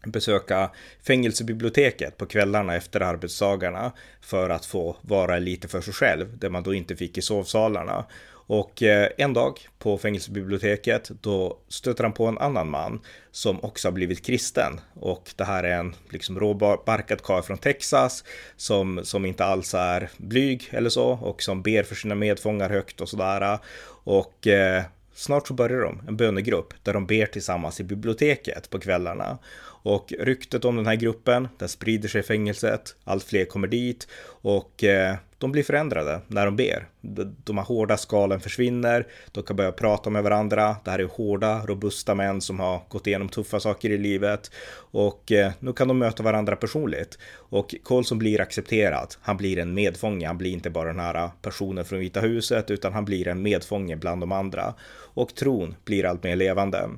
[0.07, 0.71] besöka
[1.07, 3.91] fängelsebiblioteket på kvällarna efter arbetsdagarna
[4.21, 8.05] för att få vara lite för sig själv, det man då inte fick i sovsalarna.
[8.49, 13.87] Och eh, en dag på fängelsebiblioteket då stöter han på en annan man som också
[13.87, 14.79] har blivit kristen.
[14.93, 18.23] Och det här är en liksom råbarkad karl från Texas
[18.55, 23.01] som, som inte alls är blyg eller så och som ber för sina medfångar högt
[23.01, 23.59] och sådär.
[24.03, 24.83] Och eh,
[25.13, 29.37] snart så börjar de en bönegrupp där de ber tillsammans i biblioteket på kvällarna.
[29.81, 34.07] Och ryktet om den här gruppen, den sprider sig i fängelset, allt fler kommer dit
[34.41, 36.87] och eh, de blir förändrade när de ber.
[37.43, 40.75] De här hårda skalen försvinner, de kan börja prata med varandra.
[40.83, 44.51] Det här är hårda, robusta män som har gått igenom tuffa saker i livet
[44.91, 47.17] och eh, nu kan de möta varandra personligt.
[47.35, 49.15] Och Colson blir accepterad.
[49.21, 50.27] Han blir en medfånge.
[50.27, 53.95] Han blir inte bara den här personen från Vita huset utan han blir en medfånge
[53.95, 54.73] bland de andra.
[55.13, 56.89] Och tron blir allt mer levande.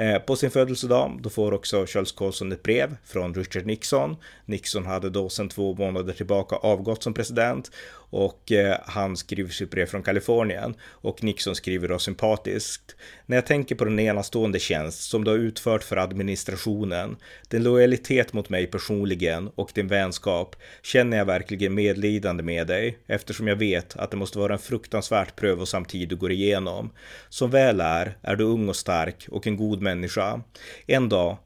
[0.00, 4.16] Eh, på sin födelsedag då får också Charles Colson ett brev från Richard Nixon.
[4.44, 7.70] Nixon hade då sedan två månader tillbaka avgått som president
[8.10, 12.96] och eh, han skriver sitt brev från Kalifornien och Nixon skriver då sympatiskt.
[13.26, 17.16] När jag tänker på den enastående tjänst som du har utfört för administrationen,
[17.48, 23.48] din lojalitet mot mig personligen och din vänskap känner jag verkligen medlidande med dig eftersom
[23.48, 26.90] jag vet att det måste vara en fruktansvärt prövosam tid du går igenom.
[27.28, 30.40] Som väl är, är du ung och stark och en god människa.
[30.86, 31.36] En dag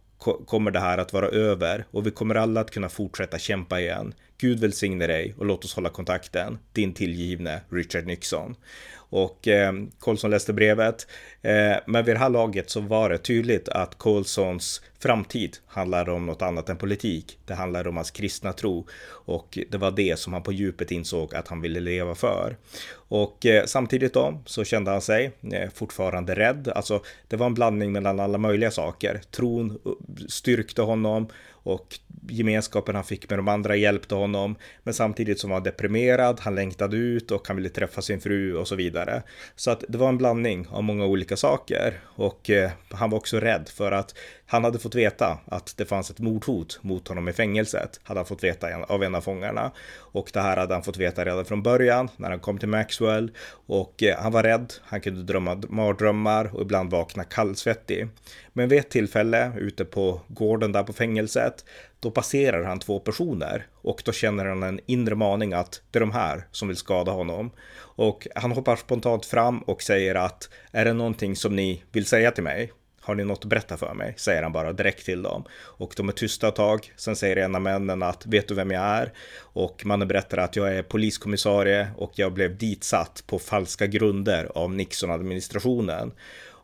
[0.46, 4.14] kommer det här att vara över och vi kommer alla att kunna fortsätta kämpa igen.
[4.39, 6.59] Gud välsigne dig och låt oss hålla kontakten.
[6.72, 8.57] Din tillgivne Richard Nixon.
[8.97, 11.07] Och eh, Colson läste brevet.
[11.43, 16.26] Eh, men vid det här laget så var det tydligt att Colsons framtid handlade om
[16.26, 17.39] något annat än politik.
[17.47, 21.35] Det handlade om hans kristna tro och det var det som han på djupet insåg
[21.35, 22.57] att han ville leva för.
[22.93, 26.68] Och eh, samtidigt då så kände han sig eh, fortfarande rädd.
[26.68, 29.20] Alltså det var en blandning mellan alla möjliga saker.
[29.30, 31.28] Tron eh, styrkte honom
[31.64, 31.98] och
[32.28, 34.56] gemenskapen han fick med de andra hjälpte honom.
[34.82, 38.56] Men samtidigt som han var deprimerad, han längtade ut och han ville träffa sin fru
[38.56, 39.22] och så vidare.
[39.56, 43.40] Så att det var en blandning av många olika saker och eh, han var också
[43.40, 44.14] rädd för att
[44.46, 48.26] han hade fått veta att det fanns ett mordhot mot honom i fängelset, hade han
[48.26, 49.72] fått veta av en av fångarna.
[50.14, 53.30] Och det här hade han fått veta redan från början när han kom till Maxwell.
[53.66, 58.08] Och eh, han var rädd, han kunde drömma mardrömmar och ibland vakna kallsvettig.
[58.52, 61.64] Men vid ett tillfälle ute på gården där på fängelset,
[62.00, 66.00] då passerar han två personer och då känner han en inre maning att det är
[66.00, 67.50] de här som vill skada honom.
[67.76, 72.30] Och han hoppar spontant fram och säger att är det någonting som ni vill säga
[72.30, 72.72] till mig?
[73.05, 74.14] Har ni något att berätta för mig?
[74.16, 75.44] Säger han bara direkt till dem.
[75.55, 76.92] Och de är tysta ett tag.
[76.96, 79.12] Sen säger en av männen att vet du vem jag är?
[79.40, 84.74] Och mannen berättar att jag är poliskommissarie och jag blev ditsatt på falska grunder av
[84.74, 86.12] Nixon-administrationen.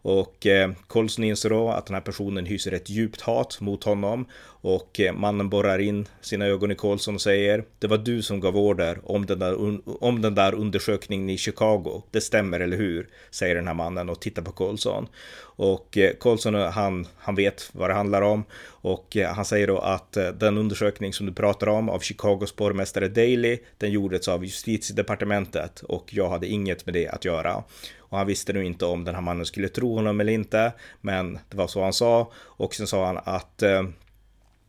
[0.02, 4.26] Och eh, Colson inser då att den här personen hyser ett djupt hat mot honom
[4.62, 8.40] och eh, mannen borrar in sina ögon i Colson och säger Det var du som
[8.40, 12.02] gav order om den, där, om den där undersökningen i Chicago.
[12.10, 13.08] Det stämmer, eller hur?
[13.30, 15.08] Säger den här mannen och tittar på Colson.
[15.40, 18.44] Och eh, Colson, eh, han, han vet vad det handlar om.
[18.66, 22.56] Och eh, han säger då att eh, den undersökning som du pratar om av Chicagos
[22.56, 27.64] borgmästare Daley, den gjordes av justitiedepartementet och jag hade inget med det att göra.
[28.10, 31.38] Och han visste nu inte om den här mannen skulle tro honom eller inte, men
[31.48, 32.32] det var så han sa.
[32.36, 33.82] Och sen sa han att eh,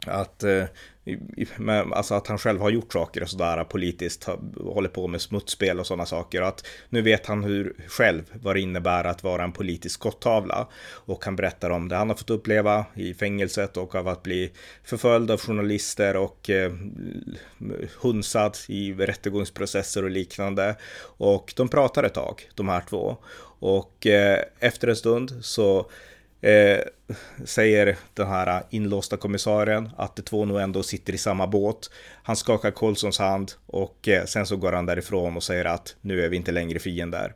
[0.07, 0.63] att, eh,
[1.91, 4.27] alltså att han själv har gjort saker och sådär politiskt,
[4.57, 6.41] håller på med smutsspel och sådana saker.
[6.41, 10.67] Och att nu vet han hur själv vad det innebär att vara en politisk skottavla.
[10.91, 14.51] Och han berättar om det han har fått uppleva i fängelset och av att bli
[14.83, 16.71] förföljd av journalister och eh,
[18.01, 20.75] hunsad i rättegångsprocesser och liknande.
[21.03, 23.17] Och de pratar ett tag, de här två.
[23.59, 25.89] Och eh, efter en stund så
[26.41, 26.79] Eh,
[27.45, 31.89] säger den här inlåsta kommissarien att de två nog ändå sitter i samma båt.
[32.23, 36.25] Han skakar Colsons hand och eh, sen så går han därifrån och säger att nu
[36.25, 37.33] är vi inte längre fiender.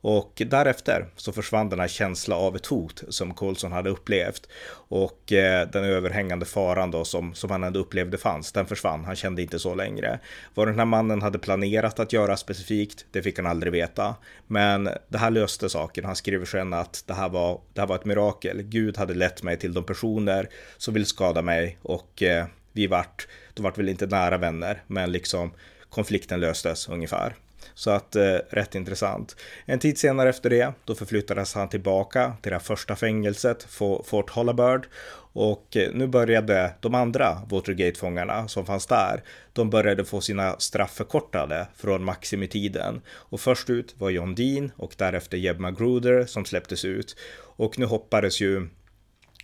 [0.00, 4.48] Och därefter så försvann den här känslan av ett hot som Colson hade upplevt.
[4.88, 9.04] Och eh, den överhängande faran då som, som han ändå upplevde fanns, den försvann.
[9.04, 10.20] Han kände inte så längre.
[10.54, 14.14] Vad den här mannen hade planerat att göra specifikt, det fick han aldrig veta.
[14.46, 16.04] Men det här löste saken.
[16.04, 18.62] Han skriver sen att det här var, det här var ett mirakel.
[18.62, 23.28] Gud hade lett mig till de personer som vill skada mig och eh, vi vart,
[23.54, 25.52] då vart väl inte nära vänner, men liksom
[25.88, 27.34] konflikten löstes ungefär.
[27.78, 29.36] Så att eh, rätt intressant.
[29.64, 33.66] En tid senare efter det, då förflyttades han tillbaka till det första fängelset,
[34.04, 34.86] Fort Hollabird.
[35.32, 39.22] Och eh, nu började de andra Watergate-fångarna som fanns där,
[39.52, 43.00] de började få sina straff förkortade från maximitiden.
[43.08, 47.16] Och först ut var John Dean och därefter Jeb Magruder som släpptes ut.
[47.56, 48.68] Och nu hoppades ju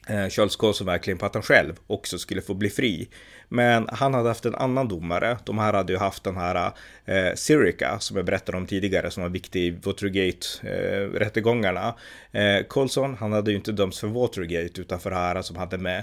[0.09, 3.09] eh, Charles Colson verkligen på att han själv också skulle få bli fri.
[3.55, 5.39] Men han hade haft en annan domare.
[5.45, 6.73] De här hade ju haft den här
[7.05, 11.95] eh, Sirica som jag berättade om tidigare som var viktig i Watergate-rättegångarna.
[12.33, 15.57] Eh, eh, Colson, han hade ju inte dömts för Watergate utan för det här som
[15.57, 16.03] hade med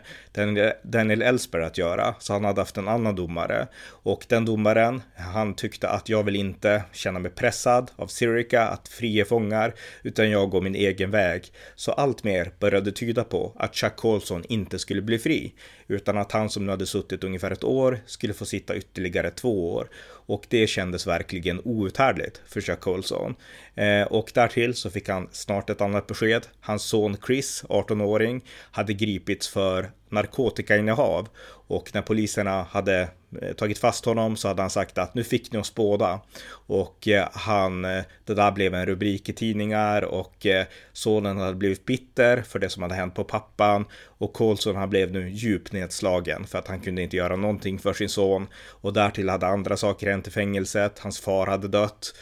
[0.83, 2.15] Daniel Ellsberg att göra.
[2.19, 3.67] Så han hade haft en annan domare.
[4.03, 8.87] Och den domaren, han tyckte att jag vill inte känna mig pressad av Sirica att
[8.87, 9.73] fria fångar,
[10.03, 11.51] utan jag går min egen väg.
[11.75, 15.53] Så allt mer började tyda på att Chuck Colson inte skulle bli fri,
[15.89, 19.73] utan att han som nu hade suttit ungefär ett år skulle få sitta ytterligare två
[19.73, 19.89] år.
[20.25, 23.35] Och det kändes verkligen outhärdligt för Chuck Colson.
[23.75, 26.47] Eh, och därtill så fick han snart ett annat besked.
[26.61, 31.27] Hans son Chris, 18-åring, hade gripits för narkotikainnehav
[31.67, 33.09] och när poliserna hade
[33.41, 36.19] Eh, tagit fast honom så hade han sagt att nu fick ni oss båda.
[36.51, 40.47] Och eh, han, eh, det där blev en rubrik i tidningar och
[40.93, 43.85] sonen hade blivit bitter för det som hade hänt på pappan.
[44.05, 47.93] Och Colson han blev nu djupt nedslagen för att han kunde inte göra någonting för
[47.93, 48.47] sin son.
[48.67, 50.99] Och därtill hade andra saker hänt i fängelset.
[50.99, 52.15] Hans far hade dött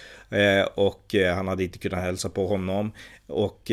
[0.76, 2.92] och han hade inte kunnat hälsa på honom.
[3.28, 3.72] Och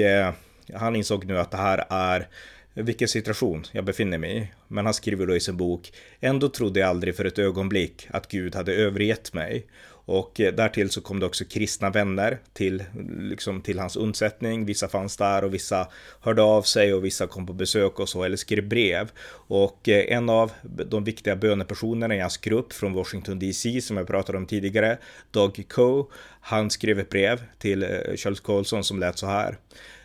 [0.75, 2.29] han insåg nu att det här är
[2.75, 4.49] vilken situation jag befinner mig i.
[4.69, 8.29] Men han skriver då i sin bok, ändå trodde jag aldrig för ett ögonblick att
[8.29, 9.67] Gud hade övergett mig.
[10.07, 12.85] Och eh, därtill så kom det också kristna vänner till,
[13.19, 14.67] liksom till hans undsättning.
[14.67, 15.89] Vissa fanns där och vissa
[16.21, 19.11] hörde av sig och vissa kom på besök och så eller skrev brev.
[19.47, 20.53] Och eh, en av
[20.87, 24.99] de viktiga bönepersonerna i hans grupp från Washington DC som jag pratade om tidigare,
[25.31, 26.05] Doug Coe,
[26.41, 29.59] han skrev ett brev till eh, Charles Colson som lät så här.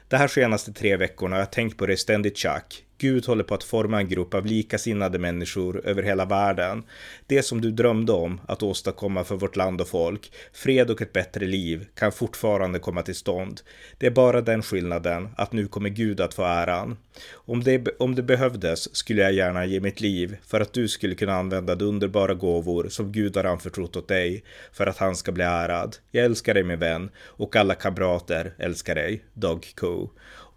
[0.10, 2.86] Det här senaste tre veckorna har jag tänkt på det ständigt Chuck.
[3.00, 6.84] Gud håller på att forma en grupp av likasinnade människor över hela världen.
[7.28, 11.14] Det som du drömde om att åstadkomma för vårt land och folk, fred och ett
[11.14, 13.62] bättre liv, kan fortfarande komma till stånd.
[13.98, 16.98] Det är bara den skillnaden att nu kommer Gud att få äran.
[17.34, 21.16] Om det, om det behövdes skulle jag gärna ge mitt liv för att du skulle
[21.16, 25.32] kunna använda de underbara gåvor som Gud har anförtrott åt dig för att han ska
[25.32, 25.96] bli ärad.
[26.12, 30.08] Jag älskar dig min vän och alla kamrater älskar dig, Dog Coe.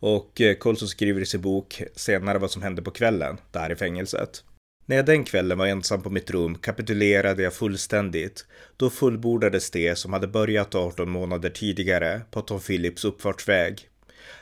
[0.02, 3.76] Och eh, Colson skriver i sin bok senare vad som hände på kvällen där i
[3.76, 4.44] fängelset.
[4.86, 8.46] När jag den kvällen var ensam på mitt rum kapitulerade jag fullständigt.
[8.76, 13.88] Då fullbordades det som hade börjat 18 månader tidigare på Tom Phillips uppfartsväg.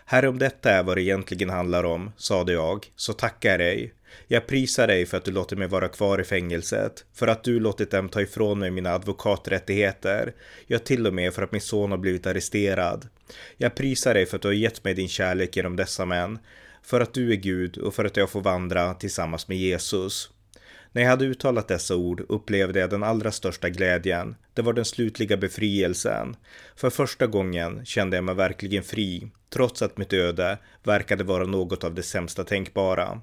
[0.05, 3.95] Herre, om detta är vad det egentligen handlar om, sade jag, så tackar jag dig.
[4.27, 7.61] Jag prisar dig för att du låter mig vara kvar i fängelset, för att du
[7.61, 10.35] låtit dem ta ifrån mig mina advokaträttigheter,
[10.67, 13.09] ja till och med för att min son har blivit arresterad.
[13.57, 16.39] Jag prisar dig för att du har gett mig din kärlek genom dessa män,
[16.83, 20.31] för att du är Gud och för att jag får vandra tillsammans med Jesus.
[20.93, 24.37] När jag hade uttalat dessa ord upplevde jag den allra största glädjen.
[24.55, 26.37] Det var den slutliga befrielsen.
[26.77, 31.85] För första gången kände jag mig verkligen fri, trots att mitt öde verkade vara något
[31.85, 33.21] av det sämsta tänkbara.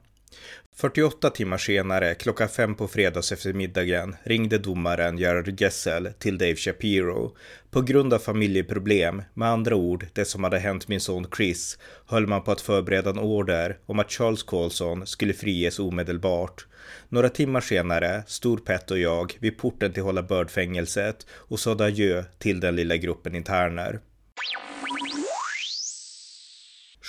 [0.75, 7.35] 48 timmar senare, klockan fem på fredags eftermiddagen, ringde domaren Gerard Gessel till Dave Shapiro.
[7.71, 12.27] På grund av familjeproblem, med andra ord det som hade hänt min son Chris, höll
[12.27, 16.65] man på att förbereda en order om att Charles Colson skulle friges omedelbart.
[17.09, 22.23] Några timmar senare stod Pet och jag vid porten till Hålla Bird-fängelset och sa adjö
[22.37, 23.99] till den lilla gruppen interner.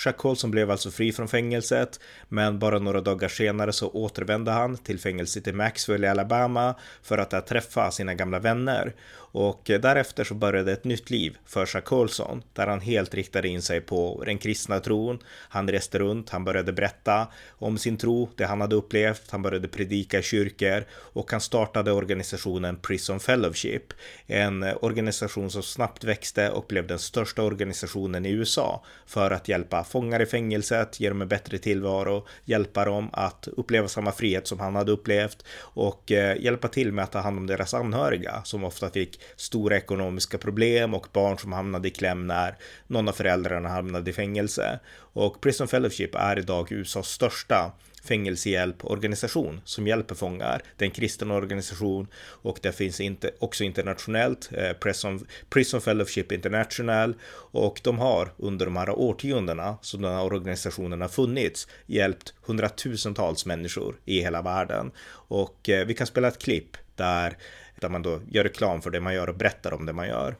[0.05, 4.77] Jack Colson blev alltså fri från fängelset, men bara några dagar senare så återvände han
[4.77, 8.93] till fängelset i Maxwell i Alabama för att där träffa sina gamla vänner.
[9.31, 12.21] Och eh, därefter så började ett nytt liv för Jacques
[12.53, 15.19] där han helt riktade in sig på den kristna tron.
[15.49, 19.67] Han reste runt, han började berätta om sin tro, det han hade upplevt, han började
[19.67, 23.93] predika i kyrkor och han startade organisationen Prison Fellowship,
[24.27, 29.47] en eh, organisation som snabbt växte och blev den största organisationen i USA för att
[29.47, 34.47] hjälpa fångar i fängelset, ge dem en bättre tillvaro, hjälpa dem att uppleva samma frihet
[34.47, 38.41] som han hade upplevt och eh, hjälpa till med att ta hand om deras anhöriga
[38.43, 42.55] som ofta fick stora ekonomiska problem och barn som hamnade i kläm när
[42.87, 44.79] någon av föräldrarna hamnade i fängelse.
[45.13, 47.71] Och Prison Fellowship är idag USAs största
[48.03, 50.61] fängelsehjälporganisation som hjälper fångar.
[50.77, 56.31] Det är en kristen organisation och det finns inte, också internationellt, eh, Prison, Prison Fellowship
[56.31, 57.15] International
[57.51, 63.45] och de har under de här årtiondena som den här organisationen har funnits hjälpt hundratusentals
[63.45, 64.91] människor i hela världen.
[65.11, 67.37] Och eh, vi kan spela ett klipp där,
[67.81, 70.35] där man då gör reklam för det man gör och berättar om det man gör.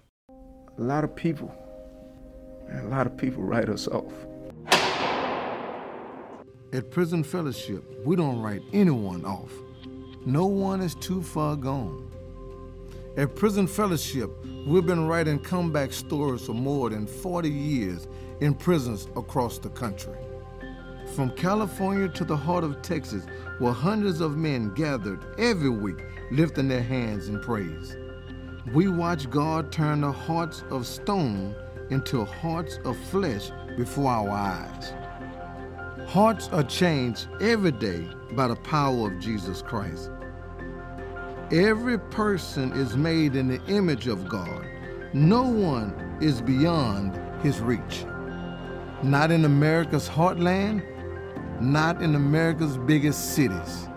[0.78, 1.48] A lot of people,
[2.70, 4.14] a lot of people write us off.
[6.74, 9.52] At Prison Fellowship, we don't write anyone off.
[10.26, 12.12] No one is too far gone.
[13.18, 14.30] At Prison Fellowship,
[14.68, 18.08] we've been writing comeback stories for more than 40 years
[18.40, 20.29] in prisons across the country.
[21.16, 23.26] From California to the heart of Texas,
[23.58, 27.98] where hundreds of men gathered every week lifting their hands in praise.
[28.74, 31.56] We watch God turn the hearts of stone
[31.90, 34.94] into hearts of flesh before our eyes.
[36.08, 40.12] Hearts are changed every day by the power of Jesus Christ.
[41.52, 44.68] Every person is made in the image of God.
[45.14, 48.06] No one is beyond his reach.
[49.02, 50.84] Not in America's heartland,
[51.62, 53.88] not in America's biggest cities.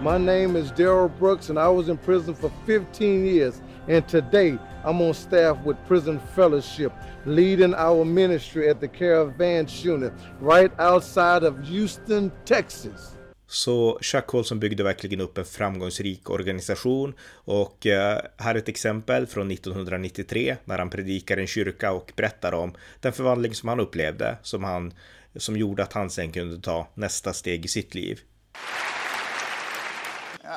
[0.00, 3.62] My name is Daryl Brooks, and I was in prison for 15 years.
[3.88, 6.92] And today, I'm on staff with Prison Fellowship,
[7.26, 13.14] leading our ministry at the Caravan Unit right outside of Houston, Texas.
[13.46, 19.26] Så Chuck Colson byggde verkligen upp en framgångsrik organisation och eh, här är ett exempel
[19.26, 23.80] från 1993 när han predikar i en kyrka och berättar om den förvandling som han
[23.80, 24.92] upplevde som, han,
[25.36, 28.20] som gjorde att han sen kunde ta nästa steg i sitt liv.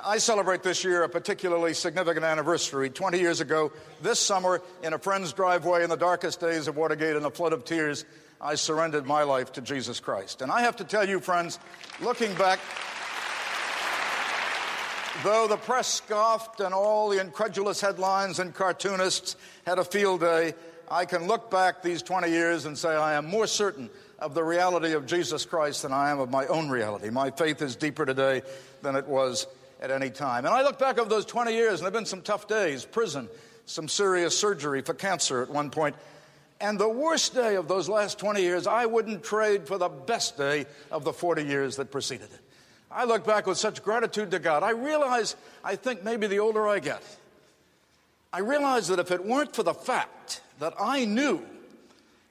[0.03, 2.89] I celebrate this year a particularly significant anniversary.
[2.89, 3.71] 20 years ago,
[4.01, 7.53] this summer, in a friend's driveway in the darkest days of Watergate in a flood
[7.53, 8.05] of tears,
[8.39, 10.41] I surrendered my life to Jesus Christ.
[10.41, 11.57] And I have to tell you, friends,
[12.01, 12.59] looking back,
[15.23, 20.53] though the press scoffed and all the incredulous headlines and cartoonists had a field day,
[20.89, 24.43] I can look back these 20 years and say I am more certain of the
[24.43, 27.09] reality of Jesus Christ than I am of my own reality.
[27.09, 28.41] My faith is deeper today
[28.81, 29.47] than it was
[29.81, 30.45] at any time.
[30.45, 32.83] And I look back over those 20 years, and there have been some tough days
[32.85, 33.29] prison,
[33.65, 35.95] some serious surgery for cancer at one point.
[36.59, 40.37] And the worst day of those last 20 years, I wouldn't trade for the best
[40.37, 42.39] day of the 40 years that preceded it.
[42.89, 44.63] I look back with such gratitude to God.
[44.63, 47.03] I realize, I think maybe the older I get,
[48.33, 51.45] I realize that if it weren't for the fact that I knew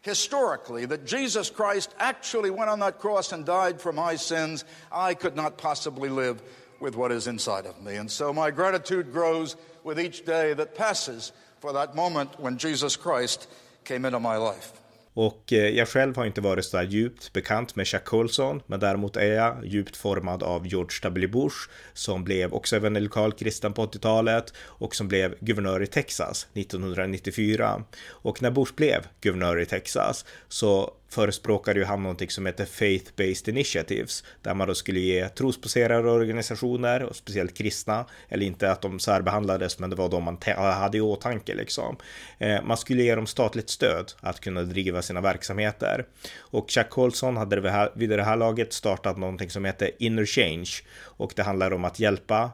[0.06, 5.14] historically that Jesus Christ actually went on that cross and died for my sins, I
[5.14, 6.40] could not possibly live
[6.78, 7.96] with what is inside of me.
[7.96, 12.94] And so my gratitude grows with each day that passes for that moment when Jesus
[12.94, 13.48] Christ
[13.82, 14.80] came into my life.
[15.16, 19.16] Och eh, jag själv har inte varit så djupt bekant med Chuck Colson, men däremot
[19.16, 21.26] är jag djupt formad av George W.
[21.26, 21.56] Bush,
[21.92, 27.84] som blev också även lokal kristen på 80-talet och som blev guvernör i Texas 1994.
[28.08, 33.48] Och när Bush blev guvernör i Texas så förespråkade ju han någonting som heter Faith-Based
[33.48, 38.98] Initiatives, där man då skulle ge trosbaserade organisationer, och speciellt kristna, eller inte att de
[38.98, 41.96] särbehandlades, men det var de man hade i åtanke liksom.
[42.38, 46.06] Eh, man skulle ge dem statligt stöd att kunna driva sina verksamheter.
[46.38, 51.32] Och Chuck Colson hade vid det här laget startat någonting som heter Inner Change, och
[51.36, 52.50] det handlar om att hjälpa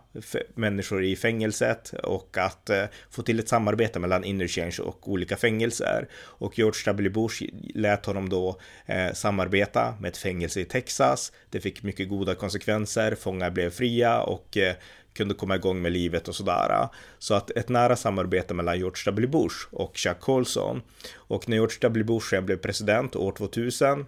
[0.54, 5.36] människor i fängelset och att eh, få till ett samarbete mellan Inner Change och olika
[5.36, 6.08] fängelser.
[6.14, 7.10] Och George W.
[7.10, 7.42] Bush
[7.74, 8.41] lät honom då
[8.86, 11.32] eh, samarbeta med ett fängelse i Texas.
[11.50, 14.74] Det fick mycket goda konsekvenser, fångar blev fria och eh,
[15.14, 16.88] kunde komma igång med livet och sådär.
[17.18, 19.26] Så att ett nära samarbete mellan George W.
[19.26, 20.82] Bush och Chuck Colson.
[21.14, 22.04] Och när George W.
[22.04, 24.06] Bush blev president år 2000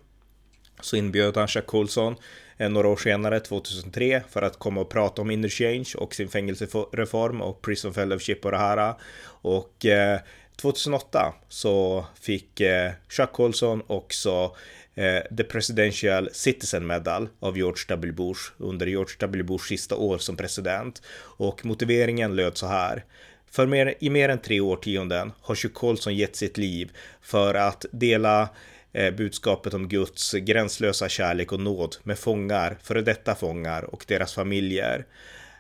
[0.81, 2.17] så inbjöd han Chuck Colson
[2.57, 7.41] eh, några år senare, 2003, för att komma och prata om interchange och sin fängelsereform
[7.41, 8.95] och Prison Fellowship och det här.
[9.25, 10.21] Och eh,
[10.57, 14.57] 2008 så fick eh, Chuck Colson också
[14.95, 18.13] eh, The Presidential Citizen Medal av George W.
[18.13, 19.43] Bush under George W.
[19.43, 21.03] Bushs sista år som president.
[21.19, 23.05] Och motiveringen löd så här.
[23.51, 26.93] För mer, I mer än tre årtionden har Chuck Colson gett sitt liv
[27.23, 28.49] för att dela
[28.93, 34.35] eh, budskapet om Guds gränslösa kärlek och nåd med fångar, före detta fångar och deras
[34.35, 35.07] familjer.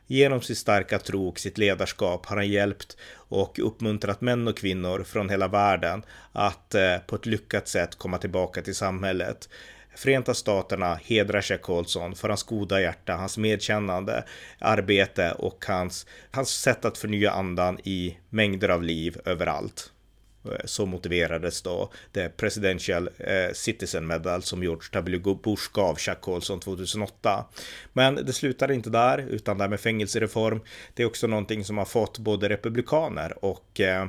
[0.06, 5.04] Genom sin starka tro och sitt ledarskap har han hjälpt och uppmuntrat män och kvinnor
[5.04, 6.02] från hela världen
[6.32, 9.48] att eh, på ett lyckat sätt komma tillbaka till samhället.
[9.96, 14.24] Förenta Staterna hedrar Jack Colson för hans goda hjärta, hans medkännande
[14.58, 19.93] arbete och hans, hans sätt att förnya andan i mängder av liv överallt.
[20.44, 25.34] Eh, så motiverades då det Presidential eh, Citizen Medal som George W.
[25.44, 27.44] Bush gav Chuck Colson 2008.
[27.92, 30.60] Men det slutade inte där, utan det här med fängelsereform,
[30.94, 34.06] det är också någonting som har fått både republikaner och eh,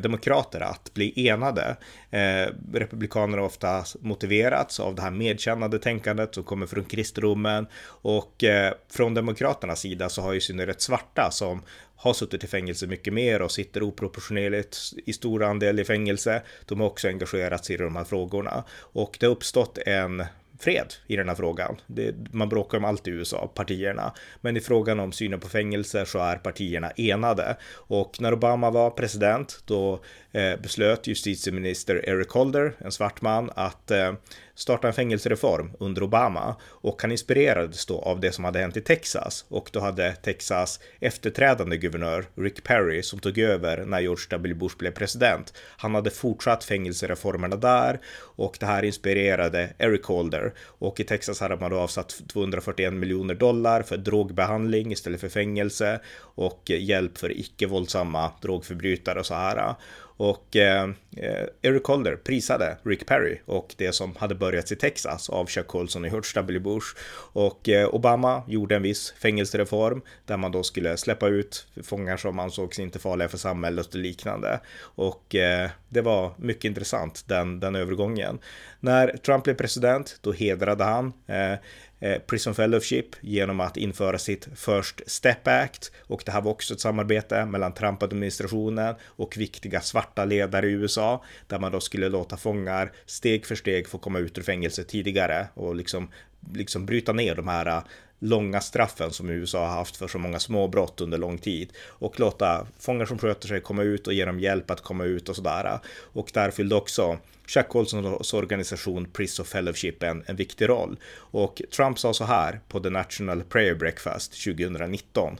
[0.00, 1.76] demokrater att bli enade.
[2.10, 8.44] Eh, republikaner har ofta motiverats av det här medkännande tänkandet som kommer från kristendomen och
[8.44, 11.62] eh, från demokraternas sida så har ju synnerhet svarta som
[11.98, 16.42] har suttit i fängelse mycket mer och sitter oproportionerligt i stor andel i fängelse.
[16.66, 20.24] De har också engagerat sig i de här frågorna och det har uppstått en
[20.58, 21.76] fred i den här frågan.
[21.86, 24.12] Det, man bråkar om allt i USA, partierna.
[24.40, 27.56] Men i frågan om synen på fängelser så är partierna enade.
[27.74, 30.00] Och när Obama var president då
[30.38, 34.12] Eh, beslöt justitieminister Eric Holder, en svart man, att eh,
[34.54, 38.80] starta en fängelsereform under Obama och han inspirerades då av det som hade hänt i
[38.80, 44.54] Texas och då hade Texas efterträdande guvernör Rick Perry som tog över när George W.
[44.54, 45.54] Bush blev president.
[45.76, 51.56] Han hade fortsatt fängelsereformerna där och det här inspirerade Eric Holder och i Texas hade
[51.56, 57.38] man då avsatt 241 miljoner dollar för drogbehandling istället för fängelse och eh, hjälp för
[57.38, 59.74] icke våldsamma drogförbrytare och så här.
[60.18, 65.30] Och eh, eh Eric Holder prisade Rick Perry och det som hade börjats i Texas
[65.30, 66.60] av Chuck Colson i Hurst W.
[66.60, 66.86] Bush.
[67.32, 72.38] Och eh, Obama gjorde en viss fängelsereform där man då skulle släppa ut fångar som
[72.38, 74.60] ansågs inte farliga för samhället och liknande.
[74.80, 78.38] Och eh, det var mycket intressant den, den övergången.
[78.80, 81.58] När Trump blev president, då hedrade han Eh,
[82.00, 85.92] Eh, Prison Fellowship genom att införa sitt First Step Act.
[86.00, 91.24] Och det här var också ett samarbete mellan Trump-administrationen och viktiga svarta ledare i USA
[91.46, 95.48] där man då skulle låta fångar steg för steg få komma ut ur fängelse tidigare
[95.54, 96.08] och liksom,
[96.54, 97.82] liksom bryta ner de här
[98.18, 102.66] långa straffen som USA har haft för så många småbrott under lång tid och låta
[102.78, 105.78] fångar som sköter sig komma ut och ge dem hjälp att komma ut och sådär.
[106.12, 110.98] Och där fyllde också Chuck Colsons organisation Prison of Fellowship en, en viktig roll.
[111.14, 115.38] Och Trump sa så här på The National Prayer Breakfast 2019.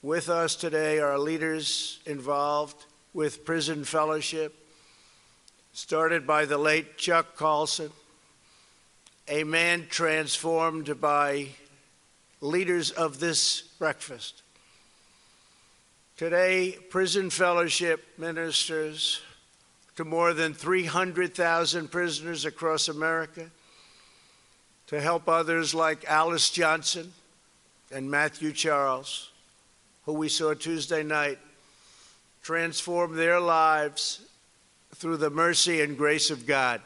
[0.00, 2.76] With us today are leaders involved
[3.12, 4.52] with Prison Fellowship,
[5.72, 7.90] started by the late Chuck Colson,
[9.28, 11.54] a man transformed by
[12.42, 14.42] leaders of this breakfast.
[16.18, 19.22] Today, Prison Fellowship ministers
[19.96, 23.50] to more than 300,000 prisoners across America,
[24.88, 27.12] to help others like Alice Johnson
[27.90, 29.30] and Matthew Charles,
[30.04, 31.38] who we saw Tuesday night,
[32.42, 34.22] transform their lives
[34.96, 36.80] through the mercy and grace of God.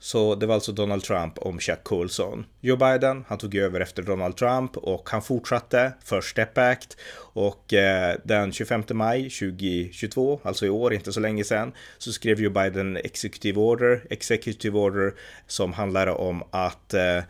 [0.00, 2.46] Så det var alltså Donald Trump om Chuck Colson.
[2.60, 7.74] Joe Biden, han tog över efter Donald Trump och han fortsatte för Step Act och
[7.74, 12.50] eh, den 25 maj 2022, alltså i år, inte så länge sedan, så skrev Joe
[12.50, 15.14] Biden Executive Order, Executive Order
[15.46, 17.22] som handlar om att eh,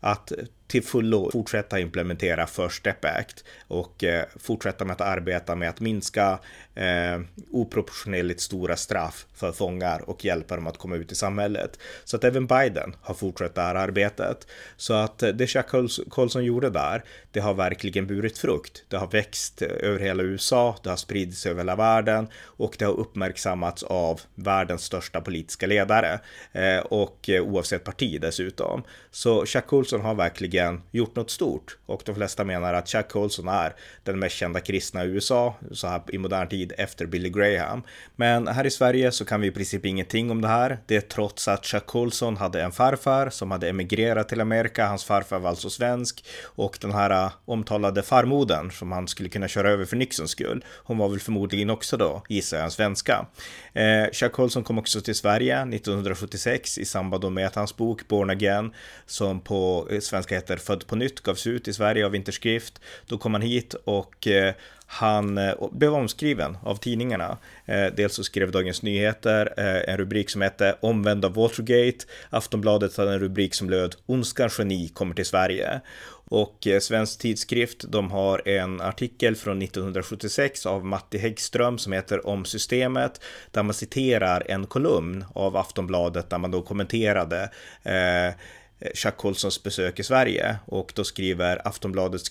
[0.00, 0.32] att
[0.66, 5.80] till fullo fortsätta implementera First Step Act och eh, fortsätta med att arbeta med att
[5.80, 6.38] minska
[6.74, 11.78] eh, oproportionerligt stora straff för fångar och hjälpa dem att komma ut i samhället.
[12.04, 14.46] Så att även Biden har fortsatt det här arbetet.
[14.76, 15.68] Så att eh, det Jack
[16.08, 18.84] Colson gjorde där, det har verkligen burit frukt.
[18.88, 22.84] Det har växt eh, över hela USA, det har spridits över hela världen och det
[22.84, 26.20] har uppmärksammats av världens största politiska ledare
[26.52, 28.82] eh, och eh, oavsett parti dessutom.
[29.10, 33.08] Så Jack Colson har verkligen verkligen gjort något stort och de flesta menar att Chuck
[33.08, 37.28] Colson är den mest kända kristna i USA så här i modern tid efter Billy
[37.30, 37.82] Graham.
[38.16, 40.78] Men här i Sverige så kan vi i princip ingenting om det här.
[40.86, 44.86] Det är trots att Chuck Colson hade en farfar som hade emigrerat till Amerika.
[44.86, 46.24] Hans farfar var alltså svensk
[46.56, 50.64] och den här äh, omtalade farmodern som han skulle kunna köra över för Nixons skull.
[50.84, 53.26] Hon var väl förmodligen också då, gissar jag, en svenska.
[53.72, 58.30] Eh, Chuck Colson kom också till Sverige 1976 i samband med att hans bok Born
[58.30, 58.72] Again
[59.06, 62.80] som på eh, svenska heter heter Född på nytt gavs ut i Sverige av Vinterskrift.
[63.06, 64.54] Då kom han hit och eh,
[64.86, 67.38] han eh, blev omskriven av tidningarna.
[67.64, 72.06] Eh, dels så skrev Dagens Nyheter en rubrik som hette Omvänd av Watergate.
[72.30, 75.80] Aftonbladet hade en rubrik som löd Ondskans geni kommer till Sverige.
[76.28, 82.44] Och Svensk Tidskrift, de har en artikel från 1976 av Matti Häggström som heter Om
[82.44, 83.20] systemet,
[83.50, 87.50] där man citerar en kolumn av Aftonbladet där man då kommenterade
[87.82, 88.34] eh,
[88.80, 92.28] Eh, Chuck Colsons besök i Sverige och då skriver Aftonbladets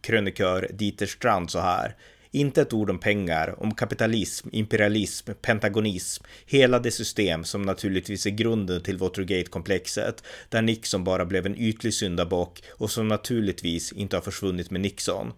[0.00, 1.96] krönikör Dieter Strand så här.
[2.30, 8.30] Inte ett ord om pengar, om kapitalism, imperialism, pentagonism, hela det system som naturligtvis är
[8.30, 14.22] grunden till Watergate-komplexet, där Nixon bara blev en ytlig syndabock och som naturligtvis inte har
[14.22, 15.32] försvunnit med Nixon.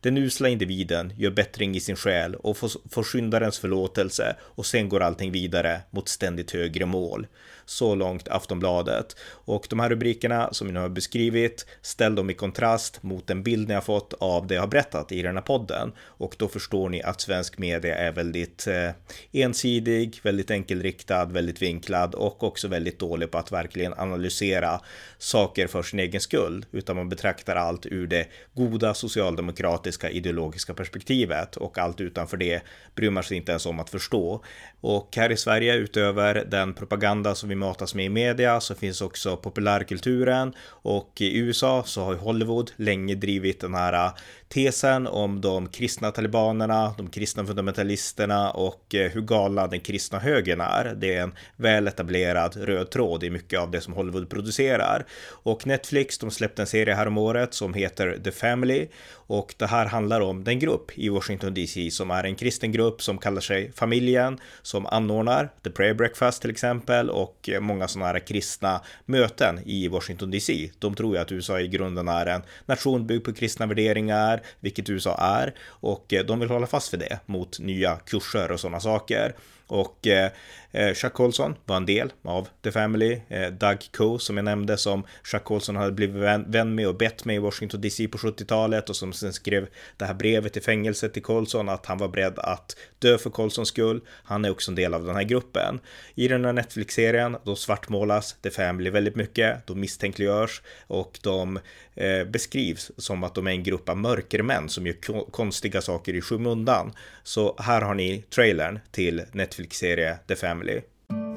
[0.00, 4.88] Den usla individen gör bättring i sin själ och får, får skyndarens förlåtelse och sen
[4.88, 7.26] går allting vidare mot ständigt högre mål.
[7.70, 9.16] Så långt Aftonbladet.
[9.22, 13.42] Och de här rubrikerna som jag nu har beskrivit, ställ dem i kontrast mot den
[13.42, 15.92] bild ni har fått av det jag har berättat i den här podden.
[16.00, 18.90] Och då förstår ni att svensk media är väldigt eh,
[19.32, 24.80] ensidig, väldigt enkelriktad, väldigt vinklad och också väldigt dålig på att verkligen analysera
[25.18, 26.66] saker för sin egen skull.
[26.72, 32.62] Utan man betraktar allt ur det goda socialdemokratiska ideologiska perspektivet och allt utanför det
[32.94, 34.44] bryr man sig inte ens om att förstå.
[34.80, 39.00] Och här i Sverige utöver den propaganda som vi matas med i media så finns
[39.00, 44.12] också populärkulturen och i USA så har Hollywood länge drivit den här äh,
[44.48, 50.60] tesen om de kristna talibanerna, de kristna fundamentalisterna och äh, hur galna den kristna högern
[50.60, 50.94] är.
[50.96, 55.06] Det är en väl etablerad röd tråd i mycket av det som Hollywood producerar.
[55.42, 58.88] Och Netflix, de släppte en serie här om året som heter The Family
[59.30, 63.02] och det här handlar om den grupp i Washington DC som är en kristen grupp
[63.02, 68.18] som kallar sig Familjen, som anordnar The Prayer Breakfast till exempel och många sådana här
[68.18, 70.70] kristna möten i Washington DC.
[70.78, 74.90] De tror ju att USA i grunden är en nation byggd på kristna värderingar, vilket
[74.90, 79.34] USA är, och de vill hålla fast vid det mot nya kurser och sådana saker.
[79.70, 80.30] Och eh,
[80.70, 83.20] eh, Chuck Colson var en del av The Family.
[83.28, 86.16] Eh, Doug Coe som jag nämnde som Chuck Colson hade blivit
[86.46, 90.04] vän, med och bett med i Washington DC på 70-talet och som sen skrev det
[90.04, 94.00] här brevet i fängelset till Colson att han var beredd att dö för Colsons skull.
[94.06, 95.80] Han är också en del av den här gruppen.
[96.14, 99.66] I den här Netflix-serien då svartmålas The Family väldigt mycket.
[99.66, 101.58] De misstänkliggörs och de
[102.00, 106.20] Eh, beskrivs som att de är en grupp av mörkermän som gör konstiga saker i
[106.20, 106.92] skymundan.
[107.22, 110.80] Så här har ni trailern till Netflix-serien The Family.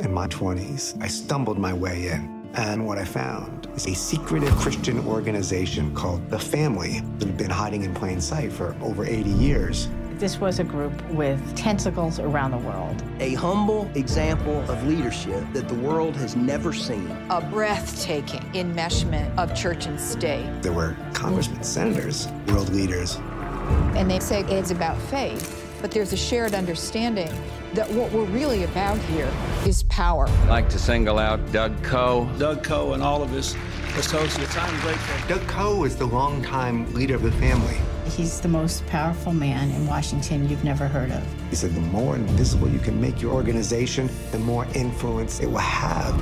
[0.06, 2.44] In my 20s, I stumbled my way in.
[2.56, 7.52] And what I found is a secretive Christian organization called The Family that had been
[7.52, 9.90] hiding in plain sight for over 80 years.
[10.20, 13.04] This was a group with tentacles around the world.
[13.20, 17.10] A humble example of leadership that the world has never seen.
[17.30, 20.46] A breathtaking enmeshment of church and state.
[20.62, 23.18] There were congressmen, senators, world leaders.
[23.96, 27.32] And they say it's about faith, but there's a shared understanding
[27.74, 29.32] that what we're really about here
[29.66, 30.28] is power.
[30.28, 32.30] I'd like to single out Doug Coe.
[32.38, 33.56] Doug Coe and all of his
[33.98, 34.56] associates.
[34.58, 35.28] I'm grateful.
[35.28, 37.78] Doug Coe is the longtime leader of the family.
[38.06, 41.24] He's the most powerful man in Washington you've never heard of.
[41.50, 45.58] He said the more invisible you can make your organization, the more influence it will
[45.58, 46.14] have.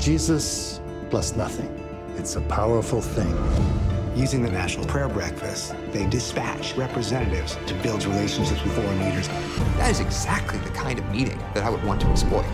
[0.00, 0.80] Jesus
[1.10, 1.72] plus nothing.
[2.16, 3.34] It's a powerful thing.
[4.14, 9.28] Using the National Prayer Breakfast, they dispatch representatives to build relationships with foreign leaders.
[9.78, 12.46] That is exactly the kind of meeting that I would want to exploit.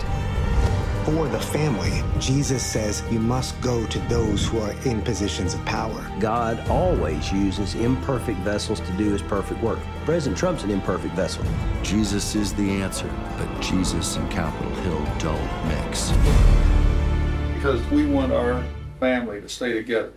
[1.05, 5.65] For the family, Jesus says you must go to those who are in positions of
[5.65, 6.09] power.
[6.21, 9.81] God always uses imperfect vessels to do his perfect work.
[10.05, 11.45] President Trump's an imperfect vessel.
[11.83, 16.13] Jesus is the answer, but Jesus and Capitol Hill don't mix.
[17.55, 18.63] Because we want our
[19.01, 20.13] family to stay together.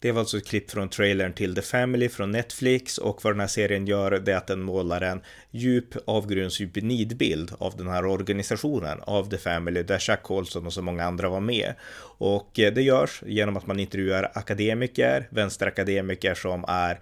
[0.00, 3.40] Det var alltså ett klipp från trailern till The Family från Netflix och vad den
[3.40, 5.20] här serien gör det är att den målar en
[5.50, 10.82] djup avgrundsdjup nidbild av den här organisationen av The Family där Jack Colson och så
[10.82, 11.74] många andra var med.
[12.18, 16.98] Och eh, det görs genom att man intervjuar akademiker, vänsterakademiker som är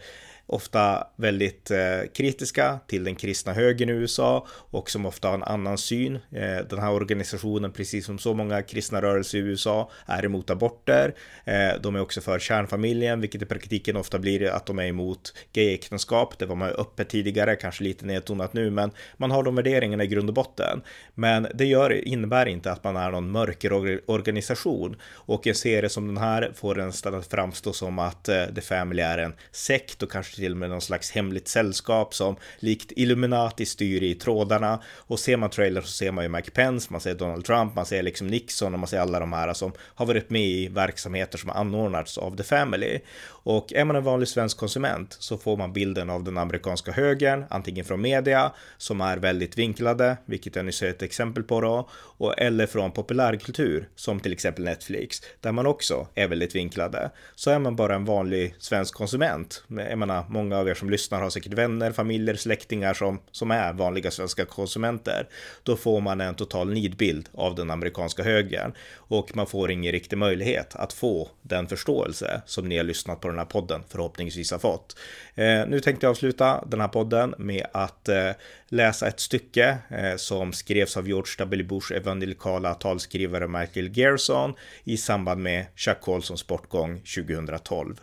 [0.46, 1.78] ofta väldigt eh,
[2.14, 6.14] kritiska till den kristna högern i USA och som ofta har en annan syn.
[6.14, 11.14] Eh, den här organisationen, precis som så många kristna rörelser i USA, är emot aborter.
[11.44, 15.34] Eh, de är också för kärnfamiljen, vilket i praktiken ofta blir att de är emot
[15.52, 16.38] gayäktenskap.
[16.38, 20.06] Det var man öppet tidigare, kanske lite nedtonat nu, men man har de värderingarna i
[20.06, 20.82] grund och botten.
[21.14, 23.72] Men det gör, innebär inte att man är någon mörker
[24.10, 28.60] organisation och en serie som den här får den att framstå som att eh, The
[28.60, 33.66] Family är en sekt och kanske till med någon slags hemligt sällskap som likt Illuminati
[33.66, 34.82] styr i trådarna.
[34.96, 37.86] Och ser man trailern så ser man ju Mike Pence, man ser Donald Trump, man
[37.86, 41.38] ser liksom Nixon och man ser alla de här som har varit med i verksamheter
[41.38, 42.98] som anordnats av The Family.
[43.48, 47.44] Och är man en vanlig svensk konsument så får man bilden av den amerikanska högern,
[47.50, 51.88] antingen från media som är väldigt vinklade, vilket jag nyss är ett exempel på då,
[51.92, 57.10] och eller från populärkultur som till exempel Netflix, där man också är väldigt vinklade.
[57.34, 61.20] Så är man bara en vanlig svensk konsument, jag menar många av er som lyssnar
[61.20, 65.28] har säkert vänner, familjer, släktingar som, som är vanliga svenska konsumenter.
[65.62, 70.18] Då får man en total nidbild av den amerikanska högern och man får ingen riktig
[70.18, 74.50] möjlighet att få den förståelse som ni har lyssnat på den den här podden förhoppningsvis
[74.50, 74.96] har fått.
[75.34, 78.30] Eh, nu tänkte jag avsluta den här podden med att eh,
[78.68, 81.64] läsa ett stycke eh, som skrevs av George W.
[81.64, 84.54] Bush evangelikala talskrivare Michael Gerson
[84.84, 88.00] i samband med Chuck Colsons bortgång 2012.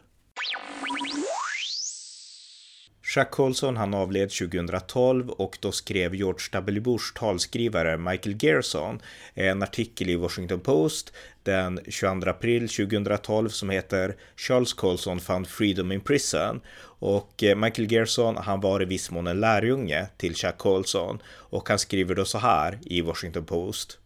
[3.14, 6.80] Chuck Colson han avled 2012 och då skrev George W.
[6.82, 9.02] Bush talskrivare Michael Gerson
[9.34, 15.92] en artikel i Washington Post den 22 april 2012 som heter Charles Colson found freedom
[15.92, 16.62] in prison.
[17.00, 21.70] Och eh, Michael Gerson, han var i viss mån en lärjunge till Chuck Colson och
[21.70, 24.00] han skriver då så här i Washington Post.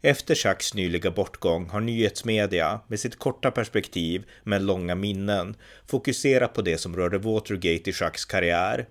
[0.00, 5.56] Efter Chucks nyliga bortgång har nyhetsmedia med sitt korta perspektiv men långa minnen
[5.86, 8.86] fokuserat på det som rörde Watergate i Chucks karriär.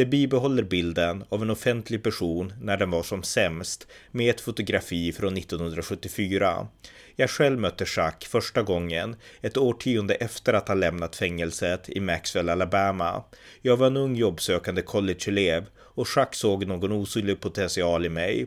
[0.00, 5.12] Det bibehåller bilden av en offentlig person när den var som sämst med ett fotografi
[5.12, 6.68] från 1974.
[7.16, 12.48] Jag själv mötte Jacques första gången ett årtionde efter att han lämnat fängelset i Maxwell,
[12.48, 13.24] Alabama.
[13.62, 15.66] Jag var en ung jobbsökande collegeelev
[16.00, 18.46] och Jacques såg någon osynlig potential i mig.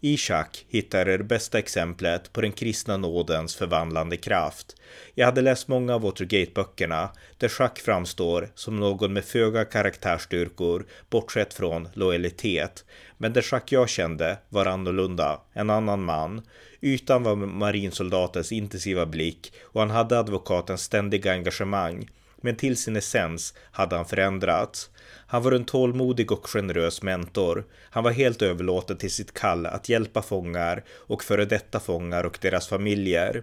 [0.00, 4.76] I Jacques hittade jag det bästa exemplet på den kristna nådens förvandlande kraft.
[5.14, 7.08] Jag hade läst många av Watergate-böckerna
[7.38, 12.84] där Jacques framstår som någon med föga karaktärsstyrkor bortsett från lojalitet.
[13.18, 16.42] Men det Jacques jag kände var annorlunda, en annan man.
[16.80, 22.10] Ytan var marinsoldatens intensiva blick och han hade advokatens ständiga engagemang.
[22.36, 24.90] Men till sin essens hade han förändrats.
[25.26, 27.64] Han var en tålmodig och generös mentor.
[27.90, 32.38] Han var helt överlåten till sitt kall att hjälpa fångar och före detta fångar och
[32.40, 33.42] deras familjer.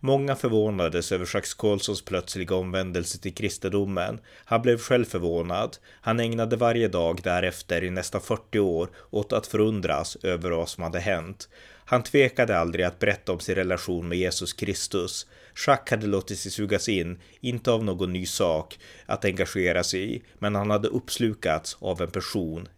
[0.00, 4.20] Många förvånades över Jacques Colsons plötsliga omvändelse till kristendomen.
[4.44, 5.76] Han blev själv förvånad.
[6.00, 10.82] Han ägnade varje dag därefter i nästan 40 år åt att förundras över vad som
[10.82, 11.48] hade hänt.
[11.84, 15.26] Han tvekade aldrig att berätta om sin relation med Jesus Kristus.
[15.66, 20.22] Jacques hade låtit sig sugas in, inte av någon ny sak att engagera sig i,
[20.38, 22.68] men han hade uppslukats av en person.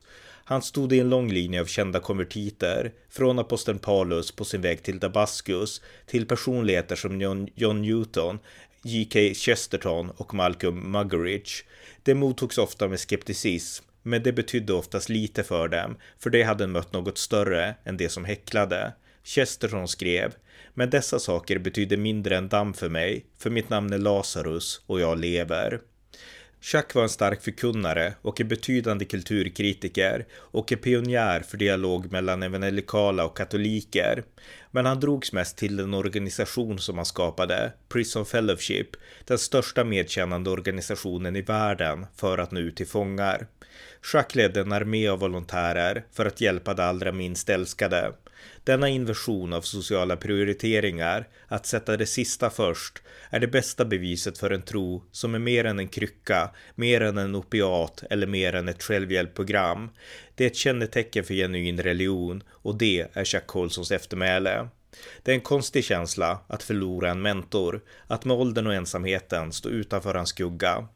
[0.48, 4.82] Han stod i en lång linje av kända konvertiter, från aposteln Paulus på sin väg
[4.82, 8.38] till Damaskus till personligheter som John, John Newton,
[8.82, 9.34] J.K.
[9.34, 11.64] Chesterton och Malcolm Muggeridge.
[12.02, 16.66] Det mottogs ofta med skepticism, men det betydde oftast lite för dem, för de hade
[16.66, 18.92] mött något större än det som häcklade.
[19.24, 20.34] Chesterton skrev
[20.76, 25.00] men dessa saker betyder mindre än damm för mig, för mitt namn är Lazarus och
[25.00, 25.80] jag lever.
[26.72, 32.42] Jacques var en stark förkunnare och en betydande kulturkritiker och en pionjär för dialog mellan
[32.42, 34.24] evangelikala och katoliker.
[34.70, 38.88] Men han drogs mest till den organisation som han skapade, Prison Fellowship,
[39.24, 43.46] den största medkännande organisationen i världen för att nå ut till fångar.
[44.12, 48.12] Jacques ledde en armé av volontärer för att hjälpa de allra minst älskade.
[48.64, 54.50] Denna inversion av sociala prioriteringar, att sätta det sista först, är det bästa beviset för
[54.50, 58.68] en tro som är mer än en krycka, mer än en opiat eller mer än
[58.68, 59.90] ett självhjälpprogram.
[60.34, 64.68] Det är ett kännetecken för genuin religion och det är Jack Colsons eftermäle.
[65.22, 69.68] Det är en konstig känsla att förlora en mentor, att med åldern och ensamheten stå
[69.68, 70.88] utanför hans skugga.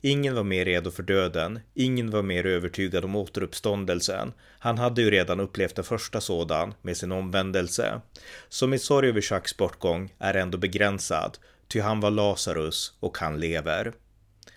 [0.00, 4.32] Ingen var mer redo för döden, ingen var mer övertygad om återuppståndelsen.
[4.58, 8.00] Han hade ju redan upplevt en första sådan med sin omvändelse.
[8.48, 13.40] Så min sorg över Jacques bortgång är ändå begränsad, ty han var Lazarus och han
[13.40, 13.92] lever.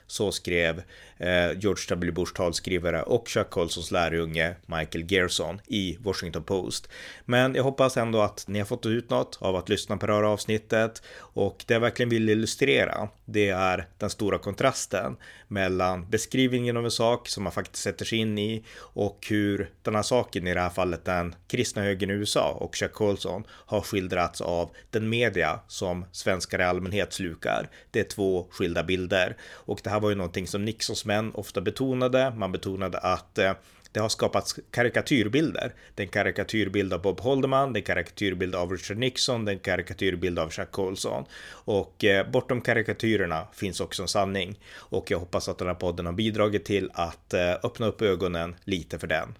[0.08, 0.82] Så skrev
[1.18, 2.12] eh, George W.
[2.12, 6.90] Bush talskrivare och Chuck Colsons lärjunge Michael Gerson i Washington Post.
[7.26, 10.14] Men jag hoppas ändå att ni har fått ut något av att lyssna på det
[10.14, 15.18] här avsnittet och det jag verkligen vill illustrera det är den stora kontrasten
[15.48, 19.96] mellan beskrivningen av en sak som man faktiskt sätter sig in i och hur den
[19.96, 23.82] här saken, i det här fallet den kristna högern i USA och Chuck Colson har
[23.82, 27.70] skildrats av den media som svenskar i allmänhet slukar.
[27.92, 31.62] Det är två skilda bilder och det här var ju någonting som Nixons män ofta
[31.62, 32.34] betonade.
[32.36, 33.54] Man betonade att eh,
[33.98, 35.74] det har skapats karikatyrbilder.
[35.96, 39.52] Det är en karikatyrbild av Bob Holderman, det är en karikatyrbild av Richard Nixon, det
[39.52, 41.26] är en karikatyrbild av Jack Colson.
[41.50, 44.60] Och eh, bortom karikatyrerna finns också en sanning.
[44.76, 48.56] Och jag hoppas att den här podden har bidragit till att eh, öppna upp ögonen
[48.64, 49.36] lite för den.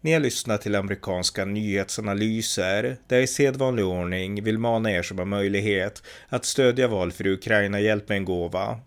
[0.00, 5.18] Ni har lyssnat till amerikanska nyhetsanalyser där jag i sedvanlig ordning vill mana er som
[5.18, 8.80] har möjlighet att stödja valfri Ukraina hjälp med en gåva.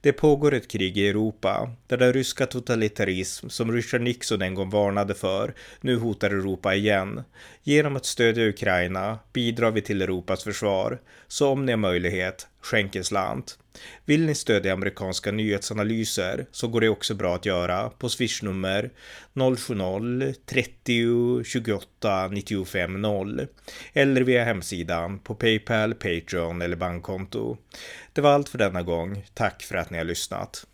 [0.00, 4.70] Det pågår ett krig i Europa där den ryska totalitarism som Richard Nixon en gång
[4.70, 7.22] varnade för nu hotar Europa igen.
[7.62, 10.98] Genom att stödja Ukraina bidrar vi till Europas försvar.
[11.28, 13.58] Så om ni har möjlighet, skänk en slant.
[14.04, 18.90] Vill ni stödja amerikanska nyhetsanalyser så går det också bra att göra på swishnummer
[19.34, 23.46] 070-30 28 95 0
[23.92, 27.56] eller via hemsidan på Paypal, Patreon eller bankkonto.
[28.18, 29.24] Det var allt för denna gång.
[29.34, 30.66] Tack för att ni har lyssnat.